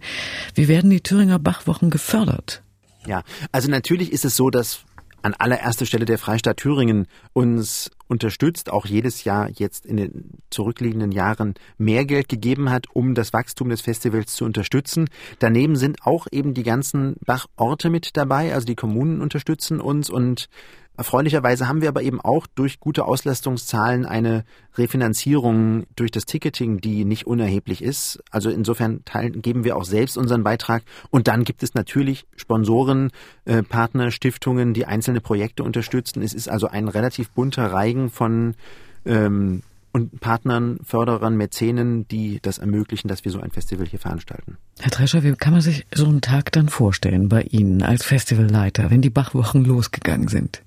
Wie 0.56 0.67
werden 0.67 0.89
die 0.89 1.02
Thüringer 1.02 1.38
Bachwochen 1.38 1.91
gefördert? 1.91 2.63
Ja, 3.06 3.24
also 3.52 3.70
natürlich 3.70 4.12
ist 4.12 4.26
es 4.26 4.36
so, 4.36 4.50
dass 4.50 4.86
an 5.22 5.36
allererster 5.36 5.86
Stelle 5.86 6.06
der 6.06 6.17
Freistaat 6.17 6.58
Thüringen 6.58 7.08
uns 7.34 7.91
unterstützt, 8.08 8.72
auch 8.72 8.86
jedes 8.86 9.24
Jahr 9.24 9.50
jetzt 9.50 9.86
in 9.86 9.98
den 9.98 10.32
zurückliegenden 10.50 11.12
Jahren 11.12 11.54
mehr 11.78 12.06
Geld 12.06 12.28
gegeben 12.28 12.70
hat, 12.70 12.88
um 12.94 13.13
das 13.13 13.32
Wachstum 13.32 13.70
des 13.70 13.82
Festivals 13.82 14.34
zu 14.34 14.46
unterstützen. 14.46 15.10
Daneben 15.39 15.76
sind 15.76 16.02
auch 16.06 16.28
eben 16.32 16.54
die 16.54 16.63
ganzen 16.63 17.15
Bachorte 17.26 17.89
mit 17.89 18.17
dabei, 18.17 18.54
also 18.54 18.65
die 18.65 18.76
Kommunen 18.76 19.22
unterstützen 19.22 19.80
uns 19.80 20.10
und 20.10 20.50
Erfreulicherweise 20.97 21.67
haben 21.67 21.82
wir 21.82 21.89
aber 21.89 22.04
eben 22.04 22.21
auch 22.21 22.47
durch 22.47 22.80
gute 22.80 23.06
Auslastungszahlen 23.06 24.06
eine 24.06 24.43
Refinanzierung 24.77 25.86
durch 25.95 26.12
das 26.12 26.25
Ticketing, 26.25 26.80
die 26.80 27.06
nicht 27.06 27.25
unerheblich 27.25 27.82
ist. 27.82 28.21
Also 28.30 28.49
insofern 28.49 29.04
teilen, 29.06 29.41
geben 29.41 29.63
wir 29.63 29.77
auch 29.77 29.86
selbst 29.86 30.17
unseren 30.17 30.43
Beitrag. 30.43 30.84
Und 31.10 31.27
dann 31.27 31.43
gibt 31.43 31.63
es 31.63 31.73
natürlich 31.73 32.25
Sponsoren, 32.36 33.12
äh, 33.45 33.63
Partner, 33.63 34.12
Stiftungen, 34.12 34.73
die 34.73 34.86
einzelne 34.86 35.21
Projekte 35.21 35.63
unterstützen. 35.63 36.21
Es 36.21 36.34
ist 36.34 36.49
also 36.49 36.67
ein 36.67 36.88
relativ 36.88 37.32
bunter 37.32 37.71
Reigen 37.71 38.10
von 38.10 38.56
ähm, 39.06 39.63
und 39.93 40.19
Partnern, 40.19 40.80
Förderern, 40.84 41.36
Mäzenen, 41.36 42.08
die 42.08 42.39
das 42.41 42.60
ermöglichen, 42.60 43.08
dass 43.08 43.25
wir 43.25 43.32
so 43.32 43.41
ein 43.41 43.51
Festival 43.51 43.88
hier 43.88 43.99
veranstalten. 43.99 44.58
Herr 44.80 44.91
Drescher, 44.91 45.23
wie 45.23 45.34
kann 45.34 45.54
man 45.54 45.62
sich 45.62 45.86
so 45.93 46.06
einen 46.06 46.21
Tag 46.21 46.51
dann 46.51 46.69
vorstellen 46.69 47.27
bei 47.27 47.41
Ihnen 47.41 47.82
als 47.82 48.06
Festivalleiter, 48.06 48.89
wenn 48.89 49.01
die 49.01 49.10
Bachwochen 49.10 49.65
losgegangen 49.65 50.27
sind? 50.27 50.62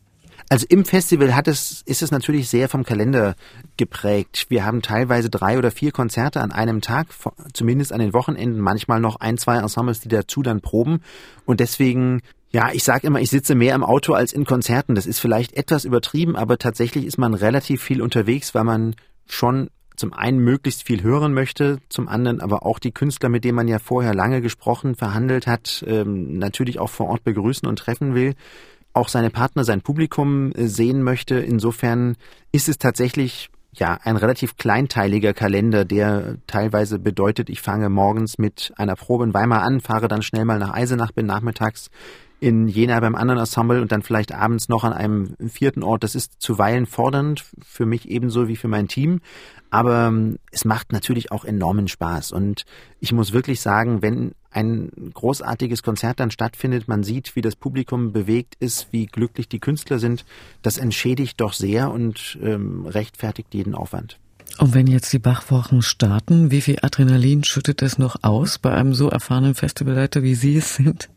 Also 0.48 0.66
im 0.68 0.84
Festival 0.84 1.34
hat 1.34 1.48
es, 1.48 1.82
ist 1.86 2.02
es 2.02 2.10
natürlich 2.10 2.48
sehr 2.48 2.68
vom 2.68 2.84
Kalender 2.84 3.34
geprägt. 3.76 4.46
Wir 4.50 4.64
haben 4.64 4.82
teilweise 4.82 5.30
drei 5.30 5.58
oder 5.58 5.70
vier 5.70 5.90
Konzerte 5.90 6.40
an 6.40 6.52
einem 6.52 6.80
Tag, 6.80 7.08
zumindest 7.52 7.92
an 7.92 8.00
den 8.00 8.12
Wochenenden, 8.12 8.60
manchmal 8.60 9.00
noch 9.00 9.16
ein, 9.16 9.38
zwei 9.38 9.56
Ensembles, 9.56 10.00
die 10.00 10.08
dazu 10.08 10.42
dann 10.42 10.60
proben. 10.60 11.00
Und 11.46 11.60
deswegen 11.60 12.20
ja, 12.50 12.70
ich 12.72 12.84
sage 12.84 13.08
immer, 13.08 13.20
ich 13.20 13.30
sitze 13.30 13.56
mehr 13.56 13.74
im 13.74 13.82
Auto 13.82 14.12
als 14.12 14.32
in 14.32 14.44
Konzerten. 14.44 14.94
Das 14.94 15.06
ist 15.06 15.18
vielleicht 15.18 15.54
etwas 15.54 15.84
übertrieben, 15.84 16.36
aber 16.36 16.56
tatsächlich 16.56 17.04
ist 17.04 17.18
man 17.18 17.34
relativ 17.34 17.82
viel 17.82 18.00
unterwegs, 18.00 18.54
weil 18.54 18.62
man 18.62 18.94
schon 19.26 19.70
zum 19.96 20.12
einen 20.12 20.38
möglichst 20.38 20.84
viel 20.84 21.02
hören 21.02 21.34
möchte, 21.34 21.78
zum 21.88 22.06
anderen 22.06 22.40
aber 22.40 22.64
auch 22.64 22.78
die 22.78 22.92
Künstler, 22.92 23.28
mit 23.28 23.42
denen 23.42 23.56
man 23.56 23.66
ja 23.66 23.80
vorher 23.80 24.14
lange 24.14 24.40
gesprochen, 24.40 24.94
verhandelt 24.94 25.48
hat, 25.48 25.84
ähm, 25.88 26.38
natürlich 26.38 26.78
auch 26.78 26.90
vor 26.90 27.08
Ort 27.08 27.24
begrüßen 27.24 27.66
und 27.66 27.80
treffen 27.80 28.14
will 28.14 28.36
auch 28.94 29.08
seine 29.08 29.30
Partner, 29.30 29.64
sein 29.64 29.82
Publikum 29.82 30.52
äh, 30.52 30.66
sehen 30.66 31.02
möchte. 31.02 31.34
Insofern 31.36 32.16
ist 32.52 32.68
es 32.68 32.78
tatsächlich 32.78 33.50
ja 33.72 33.98
ein 34.04 34.16
relativ 34.16 34.56
kleinteiliger 34.56 35.34
Kalender, 35.34 35.84
der 35.84 36.36
teilweise 36.46 36.98
bedeutet, 36.98 37.50
ich 37.50 37.60
fange 37.60 37.88
morgens 37.90 38.38
mit 38.38 38.72
einer 38.76 38.94
Probe 38.94 39.24
in 39.24 39.34
Weimar 39.34 39.62
an, 39.62 39.80
fahre 39.80 40.08
dann 40.08 40.22
schnell 40.22 40.44
mal 40.44 40.58
nach 40.58 40.72
Eisenach, 40.72 41.12
bin 41.12 41.26
nachmittags 41.26 41.90
in 42.40 42.68
Jena 42.68 43.00
beim 43.00 43.14
anderen 43.14 43.40
Ensemble 43.40 43.80
und 43.80 43.90
dann 43.90 44.02
vielleicht 44.02 44.32
abends 44.32 44.68
noch 44.68 44.84
an 44.84 44.92
einem 44.92 45.34
vierten 45.48 45.82
Ort. 45.82 46.04
Das 46.04 46.14
ist 46.14 46.40
zuweilen 46.40 46.86
fordernd 46.86 47.44
für 47.64 47.86
mich 47.86 48.08
ebenso 48.10 48.48
wie 48.48 48.56
für 48.56 48.68
mein 48.68 48.86
Team. 48.86 49.20
Aber 49.74 50.06
ähm, 50.06 50.38
es 50.52 50.64
macht 50.64 50.92
natürlich 50.92 51.32
auch 51.32 51.44
enormen 51.44 51.88
Spaß. 51.88 52.30
Und 52.30 52.64
ich 53.00 53.12
muss 53.12 53.32
wirklich 53.32 53.60
sagen, 53.60 54.02
wenn 54.02 54.30
ein 54.52 54.88
großartiges 55.12 55.82
Konzert 55.82 56.20
dann 56.20 56.30
stattfindet, 56.30 56.86
man 56.86 57.02
sieht, 57.02 57.34
wie 57.34 57.40
das 57.40 57.56
Publikum 57.56 58.12
bewegt 58.12 58.54
ist, 58.60 58.86
wie 58.92 59.06
glücklich 59.06 59.48
die 59.48 59.58
Künstler 59.58 59.98
sind, 59.98 60.24
das 60.62 60.78
entschädigt 60.78 61.40
doch 61.40 61.52
sehr 61.52 61.90
und 61.90 62.38
ähm, 62.40 62.86
rechtfertigt 62.86 63.52
jeden 63.52 63.74
Aufwand. 63.74 64.20
Und 64.60 64.74
wenn 64.74 64.86
jetzt 64.86 65.12
die 65.12 65.18
Bachwochen 65.18 65.82
starten, 65.82 66.52
wie 66.52 66.60
viel 66.60 66.78
Adrenalin 66.80 67.42
schüttet 67.42 67.82
es 67.82 67.98
noch 67.98 68.22
aus 68.22 68.60
bei 68.60 68.72
einem 68.72 68.94
so 68.94 69.08
erfahrenen 69.08 69.56
Festivalleiter, 69.56 70.22
wie 70.22 70.36
Sie 70.36 70.56
es 70.56 70.76
sind? 70.76 71.08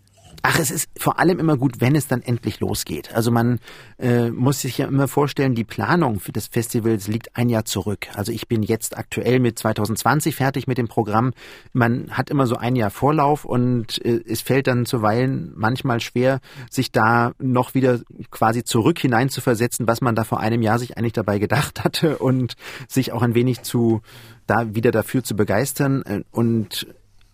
Ach, 0.50 0.60
es 0.60 0.72
ist 0.72 0.90
vor 0.98 1.20
allem 1.20 1.40
immer 1.40 1.58
gut, 1.58 1.82
wenn 1.82 1.94
es 1.94 2.08
dann 2.08 2.22
endlich 2.22 2.62
losgeht. 2.62 3.14
Also 3.14 3.32
man 3.32 3.60
äh, 4.00 4.30
muss 4.30 4.62
sich 4.62 4.78
ja 4.78 4.88
immer 4.88 5.10
vorstellen, 5.10 5.56
die 5.56 5.66
Planung 5.66 6.22
für 6.22 6.32
das 6.32 6.48
Festivals 6.48 7.10
liegt 7.10 7.36
ein 7.36 7.50
Jahr 7.50 7.66
zurück. 7.66 8.08
Also 8.14 8.32
ich 8.32 8.48
bin 8.48 8.64
jetzt 8.64 8.98
aktuell 8.98 9.42
mit 9.42 9.60
2020 9.60 10.38
fertig 10.38 10.66
mit 10.66 10.78
dem 10.78 10.88
Programm. 10.88 11.34
Man 11.74 12.12
hat 12.12 12.30
immer 12.30 12.48
so 12.48 12.56
ein 12.56 12.78
Jahr 12.78 12.92
Vorlauf 12.92 13.44
und 13.44 14.02
äh, 14.06 14.22
es 14.26 14.40
fällt 14.40 14.68
dann 14.68 14.86
zuweilen 14.86 15.52
manchmal 15.58 16.00
schwer, 16.00 16.40
sich 16.72 16.94
da 16.94 17.34
noch 17.40 17.74
wieder 17.74 18.00
quasi 18.32 18.64
zurück 18.64 19.00
hinein 19.00 19.28
zu 19.28 19.42
versetzen, 19.42 19.86
was 19.86 20.00
man 20.00 20.16
da 20.16 20.24
vor 20.24 20.40
einem 20.40 20.62
Jahr 20.62 20.80
sich 20.80 20.98
eigentlich 20.98 21.12
dabei 21.12 21.40
gedacht 21.40 21.84
hatte 21.84 22.20
und 22.20 22.54
sich 22.88 23.12
auch 23.12 23.22
ein 23.22 23.36
wenig 23.36 23.64
zu 23.64 24.00
da 24.46 24.74
wieder 24.74 24.92
dafür 24.92 25.26
zu 25.26 25.36
begeistern 25.36 26.24
und 26.32 26.88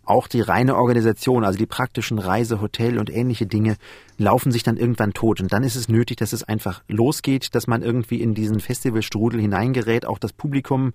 auch 0.06 0.28
die 0.28 0.42
reine 0.42 0.76
Organisation, 0.76 1.44
also 1.44 1.58
die 1.58 1.66
praktischen 1.66 2.20
Reise, 2.20 2.62
Hotel 2.62 3.00
und 3.00 3.10
ähnliche 3.10 3.46
Dinge, 3.46 3.78
laufen 4.18 4.52
sich 4.52 4.64
dann 4.64 4.78
irgendwann 4.78 5.14
tot. 5.14 5.42
Und 5.42 5.54
dann 5.54 5.64
ist 5.64 5.76
es 5.76 5.88
nötig, 5.88 6.18
dass 6.18 6.34
es 6.34 6.44
einfach 6.44 6.84
losgeht, 6.88 7.56
dass 7.56 7.68
man 7.68 7.82
irgendwie 7.82 8.22
in 8.22 8.34
diesen 8.34 8.60
Festivalstrudel 8.60 9.40
hineingerät, 9.40 10.06
auch 10.06 10.20
das 10.20 10.34
Publikum 10.34 10.94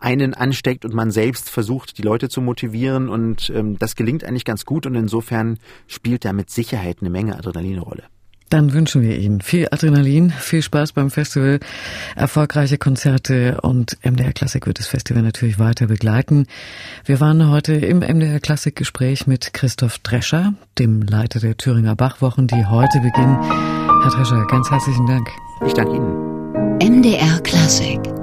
einen 0.00 0.34
ansteckt 0.34 0.84
und 0.84 0.94
man 0.94 1.10
selbst 1.10 1.50
versucht, 1.50 1.98
die 1.98 2.02
Leute 2.02 2.28
zu 2.28 2.40
motivieren. 2.40 3.08
Und 3.08 3.50
ähm, 3.54 3.78
das 3.78 3.96
gelingt 3.96 4.24
eigentlich 4.24 4.44
ganz 4.44 4.64
gut 4.64 4.86
und 4.86 4.94
insofern 4.94 5.58
spielt 5.86 6.24
da 6.24 6.32
mit 6.32 6.50
Sicherheit 6.50 6.98
eine 7.00 7.10
Menge 7.10 7.36
Adrenalin 7.36 7.74
eine 7.74 7.82
Rolle. 7.82 8.04
Dann 8.50 8.72
wünschen 8.72 9.02
wir 9.02 9.16
Ihnen 9.18 9.40
viel 9.40 9.68
Adrenalin, 9.70 10.30
viel 10.30 10.62
Spaß 10.62 10.92
beim 10.92 11.10
Festival, 11.10 11.60
erfolgreiche 12.16 12.78
Konzerte 12.78 13.60
und 13.60 13.98
MDR 14.02 14.32
Klassik 14.32 14.66
wird 14.66 14.78
das 14.78 14.86
Festival 14.86 15.22
natürlich 15.22 15.58
weiter 15.58 15.86
begleiten. 15.86 16.46
Wir 17.04 17.20
waren 17.20 17.50
heute 17.50 17.74
im 17.74 17.98
MDR 17.98 18.40
Klassik 18.40 18.76
Gespräch 18.76 19.26
mit 19.26 19.52
Christoph 19.52 19.98
Drescher, 19.98 20.54
dem 20.78 21.02
Leiter 21.02 21.40
der 21.40 21.56
Thüringer 21.56 21.96
Bachwochen, 21.96 22.46
die 22.46 22.64
heute 22.66 23.00
beginnen. 23.00 23.38
Herr 23.42 24.10
Drescher, 24.10 24.46
ganz 24.46 24.70
herzlichen 24.70 25.06
Dank. 25.06 25.28
Ich 25.66 25.74
danke 25.74 25.96
Ihnen. 25.96 26.28
MDR 26.80 27.40
Klassik 27.40 28.17